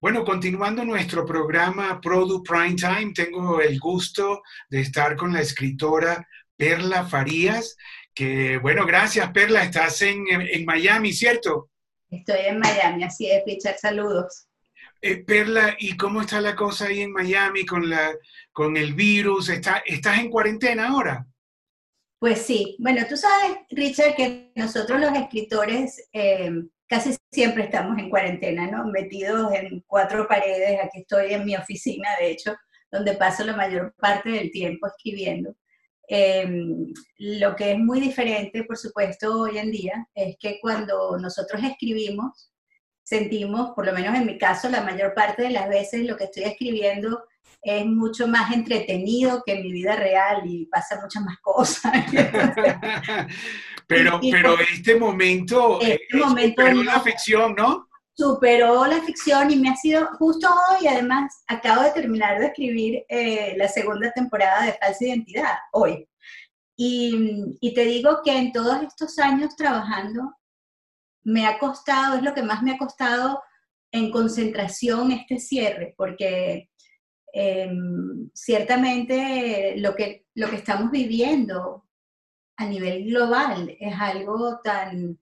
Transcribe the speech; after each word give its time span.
Bueno, 0.00 0.24
continuando 0.24 0.84
nuestro 0.84 1.26
programa 1.26 2.00
Product 2.00 2.48
Prime 2.48 2.76
Time, 2.76 3.12
tengo 3.12 3.60
el 3.60 3.80
gusto 3.80 4.42
de 4.70 4.82
estar 4.82 5.16
con 5.16 5.32
la 5.32 5.40
escritora 5.40 6.24
Perla 6.56 7.04
Farías, 7.04 7.76
que, 8.14 8.58
bueno, 8.58 8.86
gracias 8.86 9.28
Perla, 9.32 9.64
estás 9.64 10.00
en, 10.02 10.24
Miami, 10.64 11.12
¿cierto? 11.12 11.70
Estoy 12.08 12.42
en 12.46 12.60
Miami, 12.60 13.02
así 13.02 13.28
es, 13.28 13.42
Richard, 13.44 13.78
saludos. 13.78 14.46
Eh, 15.02 15.16
Perla, 15.16 15.74
¿y 15.80 15.96
cómo 15.96 16.20
está 16.20 16.40
la 16.40 16.54
cosa 16.54 16.86
ahí 16.86 17.00
en 17.00 17.10
Miami 17.10 17.66
con, 17.66 17.90
la, 17.90 18.12
con 18.52 18.76
el 18.76 18.94
virus? 18.94 19.48
¿Está, 19.48 19.82
¿Estás 19.84 20.20
en 20.20 20.30
cuarentena 20.30 20.90
ahora? 20.90 21.26
Pues 22.20 22.42
sí, 22.42 22.76
bueno, 22.78 23.04
tú 23.08 23.16
sabes, 23.16 23.58
Richard, 23.70 24.14
que 24.14 24.52
nosotros 24.54 25.00
los 25.00 25.12
escritores 25.14 26.08
eh, 26.12 26.52
casi 26.88 27.14
siempre 27.30 27.64
estamos 27.64 27.98
en 27.98 28.10
cuarentena, 28.10 28.66
¿no? 28.66 28.86
Metidos 28.86 29.52
en 29.52 29.84
cuatro 29.86 30.26
paredes, 30.26 30.80
aquí 30.82 31.00
estoy 31.00 31.34
en 31.34 31.44
mi 31.44 31.54
oficina, 31.54 32.08
de 32.18 32.30
hecho, 32.30 32.56
donde 32.90 33.14
paso 33.14 33.44
la 33.44 33.54
mayor 33.54 33.94
parte 33.98 34.30
del 34.30 34.50
tiempo 34.50 34.86
escribiendo. 34.86 35.54
Em, 36.08 36.92
lo 37.18 37.54
que 37.54 37.72
es 37.72 37.78
muy 37.78 38.00
diferente, 38.00 38.64
por 38.64 38.78
supuesto, 38.78 39.40
hoy 39.40 39.58
en 39.58 39.70
día, 39.70 40.08
es 40.14 40.36
que 40.40 40.58
cuando 40.60 41.18
nosotros 41.18 41.62
escribimos, 41.62 42.50
sentimos, 43.02 43.72
por 43.74 43.84
lo 43.84 43.92
menos 43.92 44.14
en 44.16 44.26
mi 44.26 44.38
caso, 44.38 44.70
la 44.70 44.82
mayor 44.82 45.12
parte 45.14 45.42
de 45.42 45.50
las 45.50 45.68
veces 45.68 46.06
lo 46.06 46.16
que 46.16 46.24
estoy 46.24 46.44
escribiendo 46.44 47.24
es 47.60 47.84
mucho 47.84 48.26
más 48.26 48.52
entretenido 48.54 49.42
que 49.44 49.52
en 49.54 49.62
mi 49.62 49.72
vida 49.72 49.96
real 49.96 50.42
y 50.46 50.66
pasa 50.66 51.00
muchas 51.02 51.22
más 51.22 51.38
cosas. 51.40 51.92
pero, 53.88 54.20
pero 54.20 54.56
este 54.60 54.96
momento, 54.96 55.80
este 55.80 56.16
eh, 56.16 56.20
momento 56.20 56.62
superó 56.62 56.82
la 56.84 57.00
ficción, 57.00 57.54
¿no? 57.56 57.88
Superó 58.14 58.86
la 58.86 59.00
ficción 59.02 59.50
y 59.50 59.56
me 59.56 59.70
ha 59.70 59.76
sido 59.76 60.06
justo 60.18 60.48
hoy, 60.48 60.86
además, 60.86 61.42
acabo 61.46 61.82
de 61.82 61.92
terminar 61.92 62.38
de 62.38 62.46
escribir 62.46 63.04
eh, 63.08 63.54
la 63.56 63.68
segunda 63.68 64.12
temporada 64.12 64.66
de 64.66 64.72
Falsa 64.74 65.04
Identidad, 65.04 65.56
hoy. 65.72 66.08
Y, 66.76 67.56
y 67.60 67.74
te 67.74 67.84
digo 67.84 68.20
que 68.24 68.36
en 68.36 68.52
todos 68.52 68.82
estos 68.82 69.18
años 69.18 69.56
trabajando, 69.56 70.34
me 71.24 71.46
ha 71.46 71.58
costado, 71.58 72.16
es 72.16 72.22
lo 72.22 72.34
que 72.34 72.42
más 72.42 72.62
me 72.62 72.72
ha 72.72 72.78
costado 72.78 73.42
en 73.90 74.10
concentración 74.10 75.12
este 75.12 75.38
cierre, 75.38 75.94
porque 75.96 76.68
Em, 77.32 78.30
ciertamente 78.34 79.74
lo 79.76 79.94
que, 79.94 80.26
lo 80.34 80.48
que 80.48 80.56
estamos 80.56 80.90
viviendo 80.90 81.84
a 82.58 82.66
nivel 82.66 83.04
global 83.04 83.74
es 83.78 83.94
algo 83.98 84.58
tan, 84.62 85.16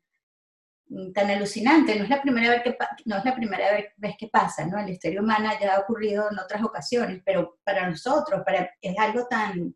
tan 1.15 1.31
alucinante. 1.31 1.95
No 1.95 2.05
es 2.05 2.11
la 2.11 2.23
primera 2.23 2.51
vez 2.51 2.63
que, 2.63 2.77
no 3.05 3.19
es 3.19 3.25
la 3.25 3.37
primera 3.37 3.67
vez 3.97 4.17
que 4.19 4.29
pasa, 4.29 4.67
¿no? 4.67 4.79
En 4.79 4.87
la 4.87 4.93
historia 4.93 5.21
humana 5.21 5.53
ya 5.61 5.75
ha 5.75 5.81
ocurrido 5.81 6.31
en 6.31 6.39
otras 6.39 6.65
ocasiones, 6.65 7.23
pero 7.25 7.59
para 7.63 7.89
nosotros 7.89 8.43
para, 8.45 8.71
es 8.81 8.99
algo 8.99 9.27
tan... 9.29 9.75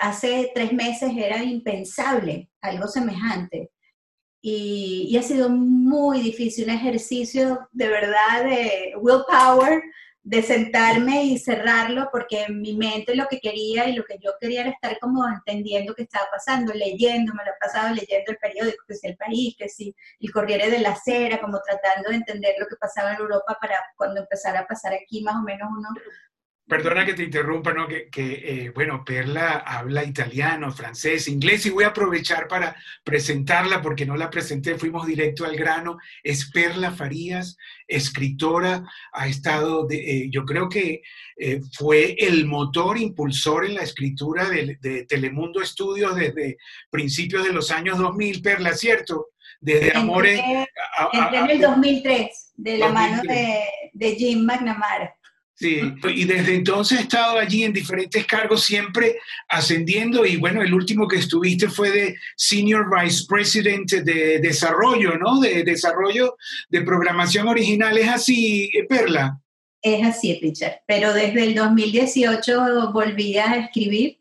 Hace 0.00 0.50
tres 0.54 0.72
meses 0.72 1.12
era 1.16 1.42
impensable 1.42 2.50
algo 2.60 2.88
semejante. 2.88 3.70
Y, 4.40 5.08
y 5.10 5.16
ha 5.16 5.22
sido 5.22 5.48
muy 5.48 6.20
difícil, 6.20 6.64
un 6.64 6.70
ejercicio 6.70 7.68
de 7.70 7.88
verdad 7.88 8.44
de 8.44 8.94
willpower, 8.96 9.82
de 10.26 10.42
sentarme 10.42 11.22
y 11.22 11.38
cerrarlo 11.38 12.08
porque 12.10 12.42
en 12.42 12.60
mi 12.60 12.76
mente 12.76 13.14
lo 13.14 13.28
que 13.28 13.38
quería 13.38 13.88
y 13.88 13.94
lo 13.94 14.02
que 14.02 14.18
yo 14.18 14.32
quería 14.40 14.62
era 14.62 14.70
estar 14.70 14.98
como 14.98 15.24
entendiendo 15.24 15.94
qué 15.94 16.02
estaba 16.02 16.26
pasando, 16.32 16.74
leyendo, 16.74 17.32
me 17.32 17.44
lo 17.44 17.52
he 17.52 17.58
pasado 17.60 17.94
leyendo 17.94 18.32
el 18.32 18.38
periódico, 18.38 18.84
que 18.88 18.96
si 18.96 19.06
el 19.06 19.16
país, 19.16 19.54
que 19.56 19.68
si 19.68 19.94
el 20.18 20.32
Corriere 20.32 20.68
de 20.68 20.80
la 20.80 20.96
Cera, 20.96 21.40
como 21.40 21.60
tratando 21.62 22.08
de 22.08 22.16
entender 22.16 22.56
lo 22.58 22.66
que 22.66 22.74
pasaba 22.74 23.12
en 23.12 23.20
Europa 23.20 23.56
para 23.60 23.78
cuando 23.96 24.20
empezara 24.20 24.60
a 24.60 24.66
pasar 24.66 24.94
aquí 24.94 25.22
más 25.22 25.36
o 25.36 25.42
menos 25.42 25.68
uno 25.70 25.90
Perdona 26.68 27.06
que 27.06 27.14
te 27.14 27.22
interrumpa, 27.22 27.72
¿no? 27.72 27.86
Que, 27.86 28.08
eh, 28.12 28.72
bueno, 28.74 29.04
Perla 29.04 29.58
habla 29.58 30.02
italiano, 30.02 30.72
francés, 30.72 31.28
inglés 31.28 31.64
y 31.64 31.70
voy 31.70 31.84
a 31.84 31.88
aprovechar 31.88 32.48
para 32.48 32.74
presentarla 33.04 33.80
porque 33.80 34.04
no 34.04 34.16
la 34.16 34.30
presenté, 34.30 34.74
fuimos 34.74 35.06
directo 35.06 35.44
al 35.44 35.54
grano. 35.54 35.96
Es 36.24 36.50
Perla 36.50 36.90
Farías, 36.90 37.56
escritora, 37.86 38.82
ha 39.12 39.28
estado, 39.28 39.86
de, 39.86 39.96
eh, 39.96 40.28
yo 40.28 40.44
creo 40.44 40.68
que 40.68 41.02
eh, 41.36 41.60
fue 41.72 42.16
el 42.18 42.46
motor 42.46 42.98
impulsor 42.98 43.64
en 43.64 43.76
la 43.76 43.82
escritura 43.82 44.48
de, 44.48 45.06
Telemundo 45.08 45.62
Estudios 45.62 46.16
desde 46.16 46.56
principios 46.90 47.44
de 47.44 47.52
los 47.52 47.70
años 47.70 47.96
2000, 47.96 48.42
Perla, 48.42 48.74
¿cierto? 48.74 49.28
Desde 49.60 49.96
Amores... 49.96 50.40
Entré, 51.12 51.38
en 51.38 51.50
el 51.50 51.60
2003, 51.60 52.52
de 52.56 52.78
la 52.78 52.88
mano 52.88 53.22
de, 53.22 53.60
de 53.92 54.14
Jim 54.16 54.44
McNamara. 54.44 55.14
Sí, 55.58 55.80
y 56.14 56.24
desde 56.24 56.54
entonces 56.54 56.98
he 56.98 57.02
estado 57.04 57.38
allí 57.38 57.64
en 57.64 57.72
diferentes 57.72 58.26
cargos, 58.26 58.62
siempre 58.62 59.16
ascendiendo. 59.48 60.26
Y 60.26 60.36
bueno, 60.36 60.60
el 60.60 60.74
último 60.74 61.08
que 61.08 61.16
estuviste 61.16 61.70
fue 61.70 61.90
de 61.90 62.14
Senior 62.36 62.84
Vice 62.90 63.24
President 63.26 63.90
de 63.90 64.38
Desarrollo, 64.38 65.16
¿no? 65.16 65.40
De 65.40 65.64
Desarrollo 65.64 66.36
de 66.68 66.82
Programación 66.82 67.48
Original. 67.48 67.96
¿Es 67.96 68.08
así, 68.08 68.70
Perla? 68.86 69.40
Es 69.80 70.04
así, 70.04 70.38
Richard. 70.42 70.82
Pero 70.86 71.14
desde 71.14 71.44
el 71.44 71.54
2018 71.54 72.92
volví 72.92 73.38
a 73.38 73.56
escribir 73.56 74.20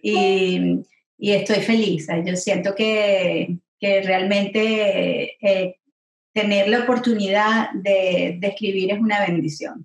y, 0.00 0.84
y 1.18 1.32
estoy 1.32 1.62
feliz. 1.62 2.06
Yo 2.24 2.36
siento 2.36 2.76
que, 2.76 3.56
que 3.80 4.02
realmente 4.02 5.36
eh, 5.40 5.80
tener 6.32 6.68
la 6.68 6.84
oportunidad 6.84 7.72
de, 7.72 8.36
de 8.38 8.46
escribir 8.46 8.92
es 8.92 9.00
una 9.00 9.18
bendición. 9.26 9.84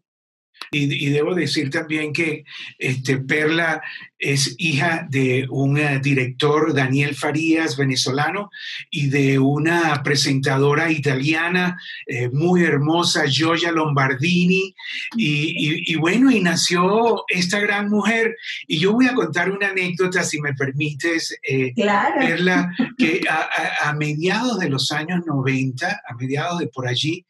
Y, 0.72 1.10
debo 1.10 1.34
decir 1.34 1.70
también 1.70 2.14
que 2.14 2.46
este, 2.78 3.18
Perla 3.18 3.82
es 4.20 4.56
hija 4.58 5.08
de 5.10 5.48
un 5.50 5.78
eh, 5.78 6.00
director, 6.00 6.74
Daniel 6.74 7.16
Farías, 7.16 7.78
venezolano, 7.78 8.52
y 8.92 9.08
de 9.08 9.40
una 9.40 10.04
presentadora 10.04 10.92
italiana 10.92 11.80
eh, 12.06 12.30
muy 12.30 12.64
hermosa, 12.64 13.26
Gioia 13.28 13.72
Lombardini. 13.72 14.76
Y, 15.16 15.96
bueno, 15.96 16.30
y 16.32 16.42
nació 16.42 17.24
esta 17.30 17.60
gran 17.60 17.90
mujer. 17.90 18.36
Y 18.68 18.80
yo 18.80 18.94
voy 18.94 19.08
a 19.08 19.14
contar 19.14 19.50
una 19.50 19.70
anécdota, 19.70 20.24
si 20.24 20.42
me 20.42 20.54
permites, 20.54 21.36
eh, 21.48 21.74
Perla, 21.76 22.74
que 22.98 23.22
a, 23.30 23.94
mediados 23.94 24.60
de 24.60 24.70
los 24.70 24.92
años 24.92 25.26
90, 25.26 26.02
a 26.08 26.16
mediados 26.16 26.60
de 26.60 26.68
por 26.68 26.88
allí, 26.88 27.26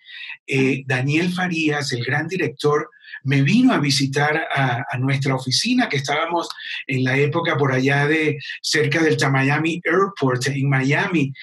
Daniel 0.85 1.31
Farías, 1.31 1.91
el 1.93 2.03
gran 2.03 2.27
director, 2.27 2.89
me 3.23 3.41
vino 3.41 3.73
a 3.73 3.79
visitar 3.79 4.47
a, 4.55 4.97
nuestra 4.97 5.35
oficina, 5.35 5.87
que 5.89 5.97
estábamos 5.97 6.49
en 6.87 7.03
la 7.03 7.17
época 7.17 7.57
por 7.57 7.71
allá 7.71 8.07
de 8.07 8.37
cerca 8.61 9.01
del 9.01 9.17
Miami 9.31 9.81
Airport 9.83 10.47
en 10.47 10.69
Miami. 10.69 11.33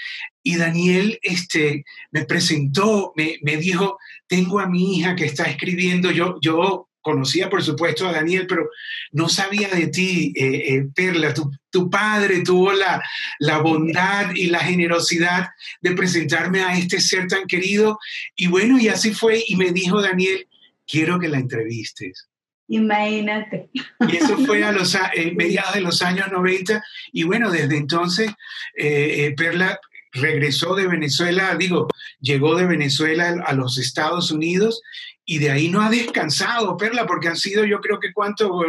Y 0.43 0.57
Daniel 0.57 1.19
este, 1.23 1.85
me 2.13 2.25
presentó, 2.25 3.13
me, 3.17 3.39
me 3.43 3.57
dijo, 3.57 3.99
tengo 4.29 4.61
a 4.61 4.69
mi 4.69 4.97
hija 4.97 5.17
que 5.17 5.25
está 5.25 5.45
escribiendo, 5.45 6.11
yo, 6.11 6.39
yo 6.41 6.89
conocía 7.07 7.49
por 7.49 7.63
supuesto 7.63 8.09
a 8.09 8.13
Daniel, 8.13 8.49
pero 8.49 8.69
no 9.13 9.29
sabía 9.29 9.69
de 9.69 9.87
ti, 9.87 10.33
eh, 10.35 10.75
eh, 10.75 10.87
Perla. 10.93 11.33
Tu, 11.33 11.49
tu, 11.71 11.89
padre 11.89 12.43
tuvo 12.43 12.73
la, 12.73 13.01
la, 13.39 13.59
bondad 13.59 14.35
y 14.35 14.47
la 14.47 14.59
generosidad 14.59 15.47
de 15.81 15.93
presentarme 15.93 16.63
a 16.63 16.77
este 16.77 17.01
ser 17.01 17.29
tan 17.29 17.47
querido. 17.47 18.01
Y 18.35 18.49
bueno, 18.49 18.81
y 18.81 18.89
así 18.89 19.15
fue. 19.15 19.45
Y 19.47 19.55
me 19.55 19.71
dijo 19.71 20.03
Daniel, 20.03 20.49
quiero 20.85 21.21
que 21.21 21.29
la 21.29 21.39
entrevistes. 21.39 22.29
Imagínate. 22.69 23.71
Y 24.09 24.17
eso 24.17 24.37
fue 24.47 24.65
a 24.65 24.73
los 24.73 24.95
eh, 24.95 25.33
mediados 25.35 25.75
de 25.75 25.81
los 25.81 26.03
años 26.03 26.31
90 26.31 26.83
y 27.13 27.25
bueno, 27.25 27.51
desde 27.51 27.77
entonces 27.77 28.31
eh, 28.77 29.27
eh, 29.27 29.35
Perla 29.37 29.79
regresó 30.13 30.75
de 30.75 30.89
Venezuela, 30.89 31.55
digo, 31.57 31.89
llegó 32.21 32.57
de 32.57 32.67
Venezuela 32.67 33.43
a 33.45 33.53
los 33.53 33.79
Estados 33.79 34.31
Unidos 34.31 34.83
y 35.25 35.39
de 35.39 35.51
ahí 35.51 35.69
no 35.69 35.83
ha 35.83 35.91
descansado, 35.91 36.77
Perla, 36.77 37.07
porque 37.07 37.29
han 37.29 37.37
sido 37.37 37.65
yo 37.65 37.81
creo 37.81 38.01
que 38.01 38.13
cuánto, 38.13 38.63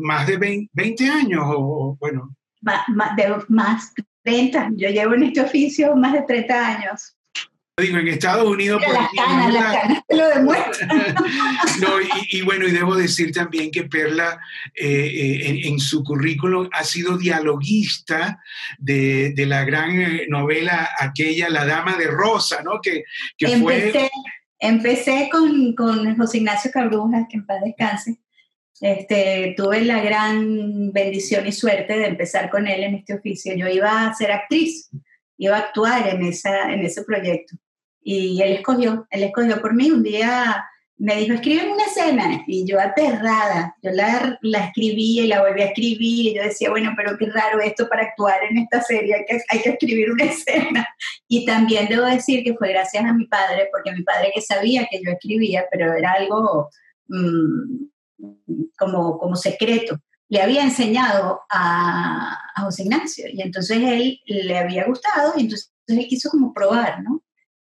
más 0.00 0.26
de 0.26 0.68
20, 0.72 1.08
años 1.08 1.42
o, 1.46 1.96
bueno. 2.00 2.34
Más, 2.62 2.84
de, 3.16 3.36
más 3.48 3.92
30, 4.24 4.70
yo 4.74 4.88
llevo 4.88 5.14
en 5.14 5.24
este 5.24 5.42
oficio 5.42 5.94
más 5.94 6.14
de 6.14 6.22
30 6.22 6.66
años 6.66 7.14
digo, 7.80 7.98
en 7.98 8.08
Estados 8.08 8.46
Unidos... 8.46 8.82
Por 8.84 8.94
las 8.94 9.10
canas, 9.12 9.52
las 9.52 9.76
canas 9.76 10.02
lo 10.08 10.28
demuestran. 10.28 10.88
no, 11.80 11.88
y, 12.30 12.42
bueno, 12.42 12.66
y 12.66 12.70
debo 12.70 12.94
decir 12.94 13.32
también 13.32 13.70
que 13.70 13.84
Perla 13.84 14.38
eh, 14.74 14.86
eh, 14.86 15.60
en, 15.64 15.78
su 15.80 16.04
currículum 16.04 16.68
ha 16.72 16.84
sido 16.84 17.18
dialoguista 17.18 18.40
de, 18.78 19.32
de, 19.34 19.46
la 19.46 19.64
gran 19.64 20.00
eh, 20.00 20.26
novela 20.28 20.90
aquella, 20.98 21.48
La 21.48 21.64
Dama 21.64 21.96
de 21.96 22.06
Rosa, 22.06 22.62
¿no? 22.62 22.80
Que, 22.80 23.04
que 23.36 23.52
empecé, 23.52 23.90
fue... 23.92 24.10
Empecé 24.58 25.28
con, 25.32 25.74
con 25.74 26.16
José 26.18 26.38
Ignacio 26.38 26.70
Cabrujas, 26.70 27.26
que 27.30 27.38
en 27.38 27.46
paz 27.46 27.62
descanse. 27.64 28.20
Este, 28.80 29.54
tuve 29.56 29.84
la 29.84 30.02
gran 30.02 30.90
bendición 30.92 31.46
y 31.46 31.52
suerte 31.52 31.98
de 31.98 32.06
empezar 32.06 32.50
con 32.50 32.66
él 32.66 32.82
en 32.82 32.94
este 32.94 33.14
oficio. 33.14 33.54
Yo 33.54 33.68
iba 33.68 34.06
a 34.06 34.14
ser 34.14 34.32
actriz, 34.32 34.90
iba 35.38 35.56
a 35.56 35.60
actuar 35.60 36.08
en, 36.08 36.22
esa, 36.24 36.72
en 36.72 36.80
ese 36.84 37.04
proyecto. 37.04 37.56
Y 38.02 38.40
él 38.42 38.52
escogió, 38.52 39.06
él 39.10 39.24
escogió 39.24 39.60
por 39.60 39.74
mí. 39.74 39.90
Un 39.90 40.02
día 40.02 40.64
me 40.96 41.16
dijo, 41.16 41.34
escribe 41.34 41.70
una 41.70 41.84
escena. 41.84 42.42
Y 42.46 42.66
yo 42.66 42.78
aterrada, 42.78 43.74
yo 43.82 43.90
la, 43.90 44.38
la 44.42 44.66
escribí 44.66 45.20
y 45.20 45.26
la 45.26 45.42
volví 45.42 45.62
a 45.62 45.66
escribir. 45.66 46.26
Y 46.26 46.34
yo 46.34 46.42
decía, 46.42 46.70
bueno, 46.70 46.92
pero 46.96 47.16
qué 47.16 47.26
raro 47.26 47.60
esto 47.60 47.88
para 47.88 48.02
actuar 48.02 48.38
en 48.48 48.58
esta 48.58 48.82
serie, 48.82 49.14
hay 49.14 49.24
que, 49.24 49.42
hay 49.48 49.62
que 49.62 49.70
escribir 49.70 50.12
una 50.12 50.24
escena. 50.26 50.88
Y 51.26 51.46
también 51.46 51.88
debo 51.88 52.04
decir 52.04 52.44
que 52.44 52.54
fue 52.54 52.68
gracias 52.68 53.04
a 53.04 53.14
mi 53.14 53.26
padre, 53.26 53.68
porque 53.72 53.92
mi 53.92 54.02
padre 54.02 54.30
que 54.34 54.42
sabía 54.42 54.86
que 54.90 55.00
yo 55.02 55.10
escribía, 55.10 55.64
pero 55.70 55.94
era 55.94 56.12
algo 56.12 56.68
mm, 57.08 57.86
como, 58.76 59.18
como 59.18 59.36
secreto 59.36 59.98
le 60.30 60.40
había 60.40 60.62
enseñado 60.62 61.40
a, 61.50 62.38
a, 62.54 62.62
José 62.62 62.84
Ignacio 62.84 63.26
y 63.32 63.42
entonces 63.42 63.78
él 63.82 64.20
le 64.26 64.58
había 64.58 64.86
gustado 64.86 65.32
y 65.36 65.40
entonces 65.40 65.72
él 65.88 66.06
quiso 66.08 66.30
como 66.30 66.54
probar, 66.54 67.02
¿no? 67.02 67.20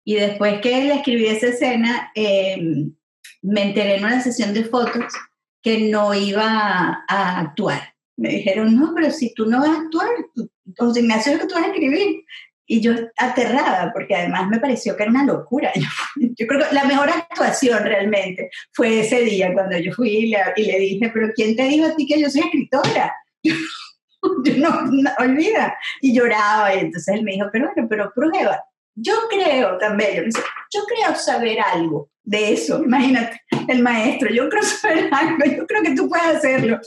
Y 0.09 0.15
después 0.15 0.61
que 0.61 0.83
él 0.83 0.91
escribió 0.93 1.33
esa 1.33 1.49
escena, 1.49 2.13
em, 2.15 2.95
me 3.43 3.63
enteré 3.63 3.97
en 3.97 4.05
una 4.05 4.23
sesión 4.23 4.55
de 4.55 4.63
fotos 4.63 5.13
que 5.61 5.91
no 5.91 6.15
iba 6.15 7.05
a 7.09 7.41
actuar. 7.41 7.93
Me 8.17 8.29
dijeron, 8.29 8.77
no, 8.77 8.93
pero 8.95 9.11
si 9.11 9.35
tú 9.35 9.47
no 9.47 9.59
vas 9.59 9.71
a 9.71 9.81
actuar, 9.81 10.09
José 10.79 11.01
Ignacio 11.01 11.33
es 11.33 11.39
lo 11.39 11.43
que 11.43 11.49
tú 11.49 11.55
vas 11.57 11.65
a 11.65 11.73
escribir. 11.73 12.25
Y 12.69 12.81
yo 12.81 12.93
aterrada, 13.17 13.93
porque 13.93 14.15
además 14.15 14.47
me 14.49 14.61
pareció 14.61 14.97
que 14.97 15.03
era 15.03 15.11
una 15.11 15.25
locura. 15.25 15.73
Yo, 16.39 16.47
creo 16.47 16.69
que 16.69 16.75
la 16.75 16.85
mejor 16.85 17.11
actuación 17.11 17.83
realmente 17.83 18.51
fue 18.73 19.01
ese 19.01 19.23
día 19.23 19.53
cuando 19.53 19.79
yo 19.79 19.93
fui 19.93 20.09
y 20.11 20.27
le, 20.31 20.39
y 20.57 20.65
le 20.67 20.79
dije, 20.79 21.11
pero 21.13 21.33
¿quién 21.35 21.57
te 21.57 21.65
dijo 21.65 21.87
a 21.87 21.97
ti 21.97 22.07
que 22.07 22.21
yo 22.21 22.29
soy 22.29 22.43
escritora? 22.43 23.15
yo 23.43 24.57
no, 24.57 24.83
no, 24.83 25.11
olvida. 25.19 25.77
Y 26.01 26.13
lloraba 26.13 26.75
y 26.75 26.81
entonces 26.81 27.15
él 27.15 27.23
me 27.23 27.33
dijo, 27.33 27.49
pero 27.53 27.71
bueno, 27.73 27.89
pero 27.89 28.13
prueba. 28.13 28.63
Yo 28.97 29.15
creo 29.29 29.77
también, 29.77 30.31
yo, 30.73 30.81
creo 30.85 31.15
saber 31.15 31.61
algo 31.61 32.11
de 32.25 32.55
eso, 32.55 32.83
imagínate, 32.85 33.43
el 33.69 33.83
maestro, 33.83 34.31
yo 34.31 34.49
creo 34.49 34.63
saber 34.65 35.09
algo, 35.13 35.45
yo 35.45 35.67
creo 35.67 35.83
que 35.83 35.95
tú 35.95 36.09
puedes 36.09 36.37
hacerlo. 36.37 36.81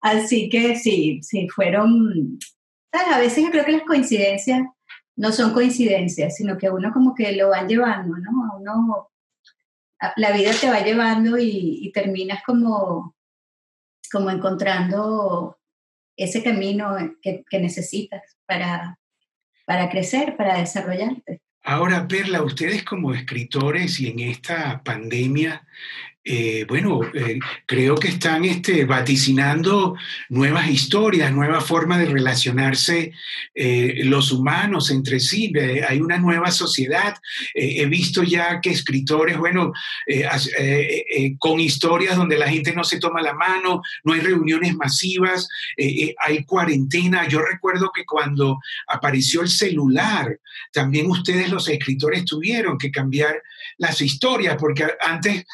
Así 0.00 0.48
que 0.48 0.76
sí, 0.76 1.20
sí, 1.22 1.48
fueron, 1.48 2.38
a 2.92 3.18
veces 3.18 3.44
yo 3.44 3.50
creo 3.50 3.64
que 3.64 3.72
las 3.72 3.82
coincidencias 3.82 4.62
no 5.14 5.30
son 5.30 5.52
coincidencias, 5.52 6.34
sino 6.36 6.56
que 6.56 6.70
uno 6.70 6.90
como 6.92 7.14
que 7.14 7.32
lo 7.32 7.50
va 7.50 7.66
llevando, 7.66 8.16
¿no? 8.16 8.30
A 8.50 8.56
uno, 8.56 9.10
la 10.16 10.32
vida 10.32 10.50
te 10.58 10.70
va 10.70 10.80
llevando 10.80 11.38
y, 11.38 11.78
y 11.82 11.92
terminas 11.92 12.42
como, 12.44 13.14
como 14.10 14.30
encontrando 14.30 15.58
ese 16.16 16.42
camino 16.42 16.96
que, 17.20 17.44
que 17.48 17.60
necesitas 17.60 18.22
para, 18.46 18.98
para 19.66 19.88
crecer, 19.90 20.36
para 20.36 20.58
desarrollarte. 20.58 21.41
Ahora, 21.64 22.08
Perla, 22.08 22.42
ustedes 22.42 22.82
como 22.82 23.14
escritores 23.14 24.00
y 24.00 24.08
en 24.08 24.18
esta 24.18 24.82
pandemia, 24.82 25.64
eh, 26.24 26.64
bueno, 26.68 27.00
eh, 27.14 27.40
creo 27.66 27.96
que 27.96 28.06
están 28.06 28.44
este, 28.44 28.84
vaticinando 28.84 29.96
nuevas 30.28 30.68
historias, 30.70 31.32
nuevas 31.32 31.64
formas 31.64 31.98
de 31.98 32.06
relacionarse 32.06 33.12
eh, 33.54 34.02
los 34.04 34.30
humanos 34.30 34.92
entre 34.92 35.18
sí. 35.18 35.52
hay 35.88 36.00
una 36.00 36.18
nueva 36.18 36.52
sociedad. 36.52 37.16
he 37.54 37.86
visto 37.86 38.22
ya 38.22 38.60
que 38.60 38.70
escritores, 38.70 39.36
bueno, 39.36 39.72
con 41.38 41.58
historias 41.58 42.16
donde 42.16 42.38
la 42.38 42.48
gente 42.48 42.72
no 42.72 42.84
se 42.84 43.00
toma 43.00 43.20
la 43.20 43.34
mano, 43.34 43.82
no 44.04 44.12
hay 44.12 44.20
reuniones 44.20 44.76
masivas, 44.76 45.48
hay 45.76 46.44
cuarentena. 46.44 47.26
Yo 47.26 47.40
recuerdo 47.40 47.90
que 47.94 48.04
cuando 48.04 48.60
apareció 48.86 49.42
el 49.42 49.48
celular, 49.48 50.38
también 50.72 51.10
ustedes 51.10 51.50
los 51.50 51.68
escritores 51.68 52.24
tuvieron 52.24 52.78
que 52.78 52.90
cambiar 52.90 53.42
las 53.78 54.00
historias, 54.00 54.56
porque 54.58 54.86
antes 55.00 55.44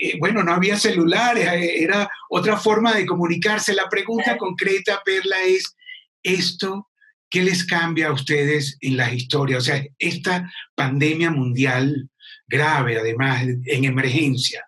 eh, 0.00 0.16
bueno, 0.18 0.42
no 0.42 0.54
había 0.54 0.78
celulares, 0.78 1.46
eh, 1.46 1.82
era 1.82 2.08
otra 2.30 2.56
forma 2.56 2.94
de 2.94 3.04
comunicarse. 3.04 3.74
La 3.74 3.88
pregunta 3.88 4.38
concreta, 4.38 5.02
Perla, 5.04 5.36
es 5.46 5.76
esto, 6.22 6.88
¿qué 7.28 7.42
les 7.42 7.66
cambia 7.66 8.08
a 8.08 8.12
ustedes 8.12 8.78
en 8.80 8.96
las 8.96 9.12
historias? 9.12 9.58
O 9.58 9.64
sea, 9.66 9.84
esta 9.98 10.50
pandemia 10.74 11.30
mundial 11.30 12.08
grave, 12.48 12.98
además, 12.98 13.42
en 13.42 13.84
emergencia. 13.84 14.66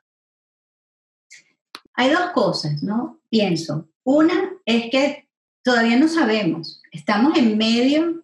Hay 1.95 2.11
dos 2.11 2.31
cosas, 2.35 2.83
¿no? 2.83 3.21
Pienso. 3.31 3.89
Una 4.05 4.51
es 4.67 4.91
que 4.91 5.29
todavía 5.63 5.97
no 5.97 6.09
sabemos, 6.09 6.83
estamos 6.91 7.39
en 7.39 7.57
medio 7.57 8.23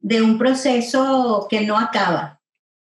de 0.00 0.22
un 0.22 0.38
proceso 0.38 1.46
que 1.50 1.62
no 1.62 1.76
acaba 1.76 2.40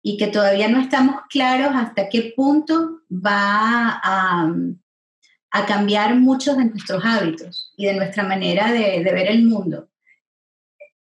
y 0.03 0.17
que 0.17 0.27
todavía 0.27 0.67
no 0.67 0.79
estamos 0.79 1.21
claros 1.29 1.71
hasta 1.73 2.09
qué 2.09 2.33
punto 2.35 2.96
va 3.09 3.99
a, 4.03 4.51
cambiar 5.67 6.15
muchos 6.15 6.55
de 6.55 6.65
nuestros 6.65 7.03
hábitos 7.03 7.73
y 7.75 7.87
de 7.87 7.95
nuestra 7.95 8.23
manera 8.23 8.71
de, 8.71 9.01
ver 9.03 9.27
el 9.27 9.43
mundo. 9.43 9.89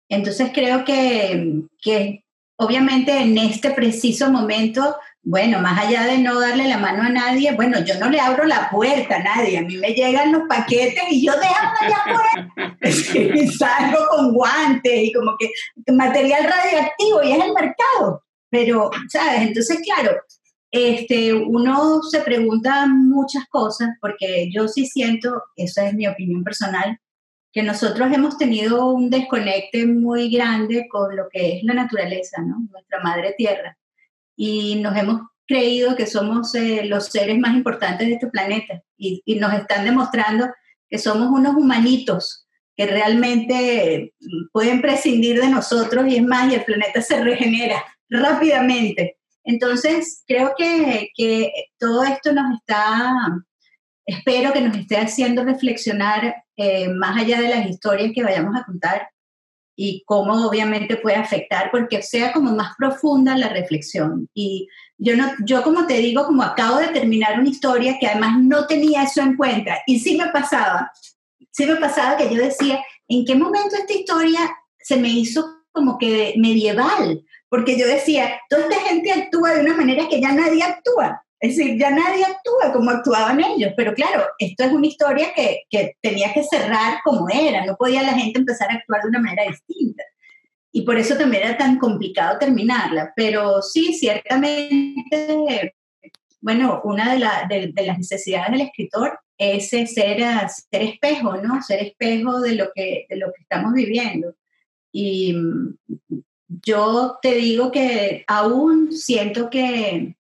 Entonces 0.09 0.51
creo 0.53 0.85
que, 0.85 1.63
que 1.81 2.25
obviamente 2.57 3.17
en 3.17 3.39
este 3.39 3.71
preciso 3.71 4.31
momento 4.31 4.97
bueno, 5.23 5.61
más 5.61 5.79
allá 5.79 6.07
de 6.07 6.19
no 6.19 6.41
darle 6.41 6.67
la 6.67 6.79
mano 6.79 7.03
a 7.03 7.11
nadie, 7.11 7.53
bueno, 7.53 7.85
yo 7.85 7.99
no 7.99 8.09
le 8.09 8.19
abro 8.19 8.45
la 8.47 8.71
puerta 8.71 9.17
a 9.17 9.23
nadie, 9.23 9.59
a 9.59 9.63
mí 9.63 9.77
me 9.77 9.93
llegan 9.93 10.33
los 10.33 10.43
paquetes 10.49 11.03
y 11.11 11.27
yo 11.27 11.33
dejo 11.33 11.89
la 11.89 12.49
puerta 12.57 12.77
y 13.35 13.49
salgo 13.49 13.99
con 14.09 14.33
guantes 14.33 14.93
y 14.95 15.13
como 15.13 15.37
que 15.39 15.51
material 15.93 16.45
radioactivo 16.45 17.23
y 17.23 17.33
es 17.33 17.45
el 17.45 17.53
mercado. 17.53 18.25
Pero, 18.49 18.91
¿sabes? 19.09 19.43
Entonces, 19.43 19.79
claro, 19.85 20.17
este, 20.71 21.35
uno 21.35 22.03
se 22.03 22.21
pregunta 22.21 22.87
muchas 22.87 23.47
cosas 23.49 23.91
porque 24.01 24.51
yo 24.53 24.69
sí 24.69 24.87
siento, 24.87 25.43
esa 25.57 25.89
es 25.89 25.95
mi 25.95 26.07
opinión 26.07 26.45
personal, 26.45 26.99
que 27.53 27.63
nosotros 27.63 28.13
hemos 28.13 28.39
tenido 28.39 28.87
un 28.87 29.11
desconecte 29.11 29.85
muy 29.87 30.31
grande 30.31 30.87
con 30.89 31.17
lo 31.17 31.29
que 31.29 31.57
es 31.57 31.65
la 31.65 31.75
naturaleza. 31.75 32.41
Nuestra 32.43 33.01
madre 33.03 33.35
tierra. 33.37 33.77
Y 34.37 34.77
nos 34.77 34.97
hemos 34.97 35.23
creído 35.47 35.97
que 35.97 36.07
somos 36.07 36.55
eh, 36.55 36.85
los 36.85 37.07
seres 37.07 37.37
más 37.39 37.55
importantes 37.57 38.07
de 38.07 38.15
este 38.15 38.29
planeta 38.29 38.81
y, 38.97 39.21
y, 39.25 39.35
nos 39.35 39.53
están 39.53 39.85
demostrando 39.85 40.49
que 40.89 40.99
somos 40.99 41.29
unos 41.29 41.57
humanitos 41.57 42.47
que 42.77 42.87
realmente 42.87 44.15
pueden 44.53 44.81
prescindir 44.81 45.41
de 45.41 45.49
nosotros 45.49 46.07
y 46.07 46.17
es 46.17 46.23
más, 46.23 46.51
y 46.51 46.55
el 46.55 46.65
planeta 46.65 47.03
se 47.03 47.23
regenera 47.23 47.85
rápidamente. 48.09 49.20
Entonces, 49.45 50.23
creo 50.27 50.53
que, 50.57 51.11
que 51.15 51.53
todo 51.79 52.05
esto 52.05 52.33
nos 52.33 52.59
está, 52.59 53.13
espero 54.07 54.53
que 54.53 54.61
nos 54.61 54.77
esté 54.77 54.97
haciendo 54.97 55.45
reflexionar 55.45 56.45
eh, 56.57 56.89
más 56.89 57.17
allá 57.17 57.41
de 57.41 57.49
las 57.49 57.67
historias 57.69 58.13
que 58.15 58.23
vayamos 58.23 58.55
a 58.57 58.65
contar 58.65 59.09
y 59.83 60.03
cómo 60.05 60.47
obviamente 60.47 60.97
puede 60.97 61.17
afectar, 61.17 61.71
porque 61.71 62.03
sea 62.03 62.35
como 62.35 62.53
más 62.53 62.75
profunda 62.77 63.35
la 63.39 63.49
reflexión. 63.49 64.29
Y 64.35 64.69
yo, 64.99 65.17
no, 65.17 65.33
yo 65.47 65.63
como 65.63 65.87
te 65.87 65.95
digo, 65.95 66.27
como 66.27 66.43
acabo 66.43 66.77
de 66.77 66.89
terminar 66.89 67.41
una 67.41 67.49
historia 67.49 67.97
que 67.99 68.07
además 68.07 68.39
no 68.43 68.67
tenía 68.67 69.05
eso 69.05 69.23
en 69.23 69.39
cuenta, 69.39 69.79
y 69.87 69.99
sí 70.01 70.19
me 70.19 70.27
pasaba, 70.27 70.93
sí 71.51 71.65
me 71.65 71.77
pasaba 71.77 72.19
que 72.19 72.29
yo 72.29 72.43
decía, 72.43 72.85
¿en 73.09 73.25
qué 73.25 73.35
momento 73.35 73.75
esta 73.77 73.95
historia 73.95 74.41
se 74.79 74.99
me 74.99 75.09
hizo 75.09 75.63
como 75.73 75.97
que 75.97 76.35
medieval? 76.37 77.25
Porque 77.51 77.77
yo 77.77 77.87
decía, 77.87 78.41
toda 78.49 78.63
esta 78.63 78.81
gente 78.89 79.13
actúa 79.13 79.55
de 79.55 79.61
una 79.61 79.77
manera 79.77 80.09
que 80.09 80.21
ya 80.21 80.33
nadie 80.33 80.63
actúa. 80.63 81.23
Es 81.41 81.57
decir, 81.57 81.79
ya 81.79 81.91
nadie 81.91 82.25
actúa 82.25 82.73
como 82.73 82.91
actuaban 82.91 83.43
ellos, 83.43 83.73
pero 83.77 83.93
claro, 83.95 84.25
esto 84.39 84.65
es 84.65 84.73
una 84.73 84.87
historia 84.87 85.33
que, 85.35 85.63
que, 85.69 85.97
tenía 86.01 86.33
que 86.33 86.45
cerrar 86.45 87.01
como 87.03 87.29
era, 87.29 87.65
no 87.65 87.77
podía 87.77 88.03
la 88.03 88.13
gente 88.13 88.39
empezar 88.39 88.71
a 88.71 88.75
actuar 88.75 89.03
de 89.03 89.09
una 89.09 89.21
manera 89.21 89.51
distinta. 89.51 90.05
Y 90.73 90.83
por 90.83 90.97
eso 90.97 91.17
también 91.17 91.45
era 91.45 91.57
tan 91.57 91.79
complicado 91.79 92.39
terminarla. 92.39 93.13
Pero 93.17 93.61
sí, 93.63 93.93
ciertamente, 93.95 95.75
bueno, 96.41 96.81
una 96.85 97.13
de, 97.13 97.19
la, 97.19 97.47
de, 97.49 97.73
de 97.73 97.87
las 97.87 97.99
necesidades 97.99 98.53
del 98.53 98.61
escritor 98.61 99.19
es 99.41 99.71
ser, 99.71 99.89
ser 99.89 100.21
espejo, 100.71 101.37
¿no? 101.39 101.63
Ser 101.63 101.83
espejo 101.83 102.41
de 102.41 102.55
lo 102.55 102.71
que, 102.75 103.07
de 103.09 103.17
lo 103.17 103.33
que 103.33 103.43
estamos 103.43 103.73
viviendo. 103.73 104.35
Y 104.93 105.35
yo 106.51 107.19
te 107.23 107.35
digo 107.35 107.71
que 107.71 108.25
aún 108.27 108.93
siento 108.93 109.51
que, 109.51 110.17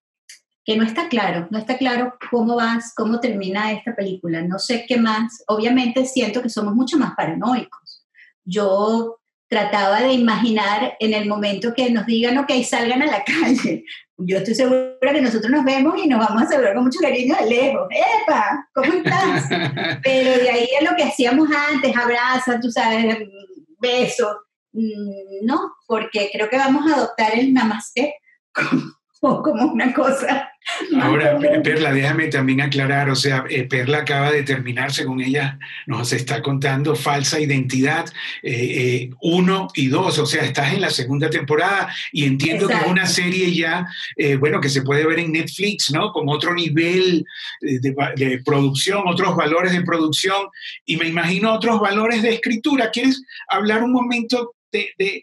que 0.65 0.77
no 0.77 0.85
está 0.85 1.09
claro, 1.09 1.49
no 1.51 1.59
está 1.59 1.77
claro 1.77 2.15
cómo 2.31 2.57
vas, 2.57 2.95
cómo 2.95 3.19
termina 3.19 3.73
esta 3.73 3.97
película. 3.97 4.41
No 4.43 4.59
sé 4.59 4.85
qué 4.87 4.97
más. 4.97 5.43
Obviamente 5.49 6.07
siento 6.07 6.41
que 6.41 6.49
somos 6.49 6.75
mucho 6.75 6.97
más 6.99 7.15
paranoicos. 7.17 8.07
Yo 8.45 9.19
trataba 9.49 10.03
de 10.03 10.13
imaginar 10.13 10.97
en 11.01 11.13
el 11.13 11.29
momento 11.29 11.75
que 11.75 11.91
nos 11.91 12.07
digan, 12.07 12.39
ok, 12.39 12.53
salgan 12.65 13.03
a 13.03 13.07
la 13.07 13.25
calle. 13.43 13.85
Yo 14.17 14.39
estoy 14.39 14.55
segura 14.55 15.13
que 15.13 15.21
nosotros 15.21 15.51
nos 15.51 15.65
vemos 15.65 15.95
y 15.99 16.07
nos 16.07 16.21
vamos 16.21 16.43
a 16.43 16.47
saludar 16.47 16.75
con 16.75 16.85
mucho 16.85 17.01
cariño 17.01 17.35
de 17.35 17.47
lejos. 17.47 17.89
¡Epa! 17.91 18.69
¿Cómo 18.73 18.93
estás? 18.93 19.49
Pero 20.05 20.31
de 20.43 20.51
ahí 20.51 20.69
es 20.79 20.89
lo 20.89 20.95
que 20.95 21.03
hacíamos 21.03 21.49
antes, 21.73 21.97
abraza, 21.97 22.61
tú 22.61 22.71
sabes, 22.71 23.19
besos. 23.81 24.37
Mm, 24.73 25.45
no, 25.45 25.75
porque 25.87 26.31
creo 26.33 26.49
que 26.49 26.59
vamos 26.59 26.91
a 26.91 26.97
adoptar 26.97 27.39
el 27.39 27.53
namaste 27.53 28.15
como 29.21 29.65
una 29.73 29.93
cosa. 29.93 30.51
Ahora, 31.01 31.39
Perla, 31.65 31.93
déjame 31.93 32.29
también 32.29 32.61
aclarar, 32.61 33.09
o 33.09 33.17
sea, 33.17 33.45
eh, 33.49 33.65
Perla 33.65 33.99
acaba 33.99 34.31
de 34.31 34.43
terminar, 34.43 34.93
según 34.93 35.21
ella 35.21 35.59
nos 35.87 36.13
está 36.13 36.43
contando, 36.43 36.95
falsa 36.95 37.41
identidad 37.41 38.07
eh, 38.43 38.53
eh, 38.53 39.11
uno 39.23 39.69
y 39.75 39.89
dos, 39.89 40.19
o 40.19 40.27
sea, 40.27 40.45
estás 40.45 40.75
en 40.75 40.83
la 40.83 40.91
segunda 40.91 41.31
temporada 41.31 41.93
y 42.13 42.25
entiendo 42.25 42.69
que 42.69 42.75
es 42.75 42.87
una 42.87 43.07
serie 43.07 43.53
ya, 43.55 43.87
bueno, 44.39 44.61
que 44.61 44.69
se 44.69 44.83
puede 44.83 45.07
ver 45.07 45.19
en 45.19 45.33
Netflix, 45.33 45.91
¿no? 45.91 46.13
Con 46.13 46.29
otro 46.29 46.55
nivel 46.55 47.25
de, 47.61 48.43
producción, 48.45 49.03
otros 49.07 49.35
valores 49.37 49.73
de 49.73 49.83
producción 49.83 50.47
y 50.85 50.97
me 50.97 51.09
imagino 51.09 51.55
otros 51.55 51.81
valores 51.81 52.23
de 52.23 52.35
escritura. 52.35 52.91
¿Quieres 52.91 53.23
hablar 53.49 53.83
un 53.83 53.93
momento 53.93 54.55
de, 54.73 55.23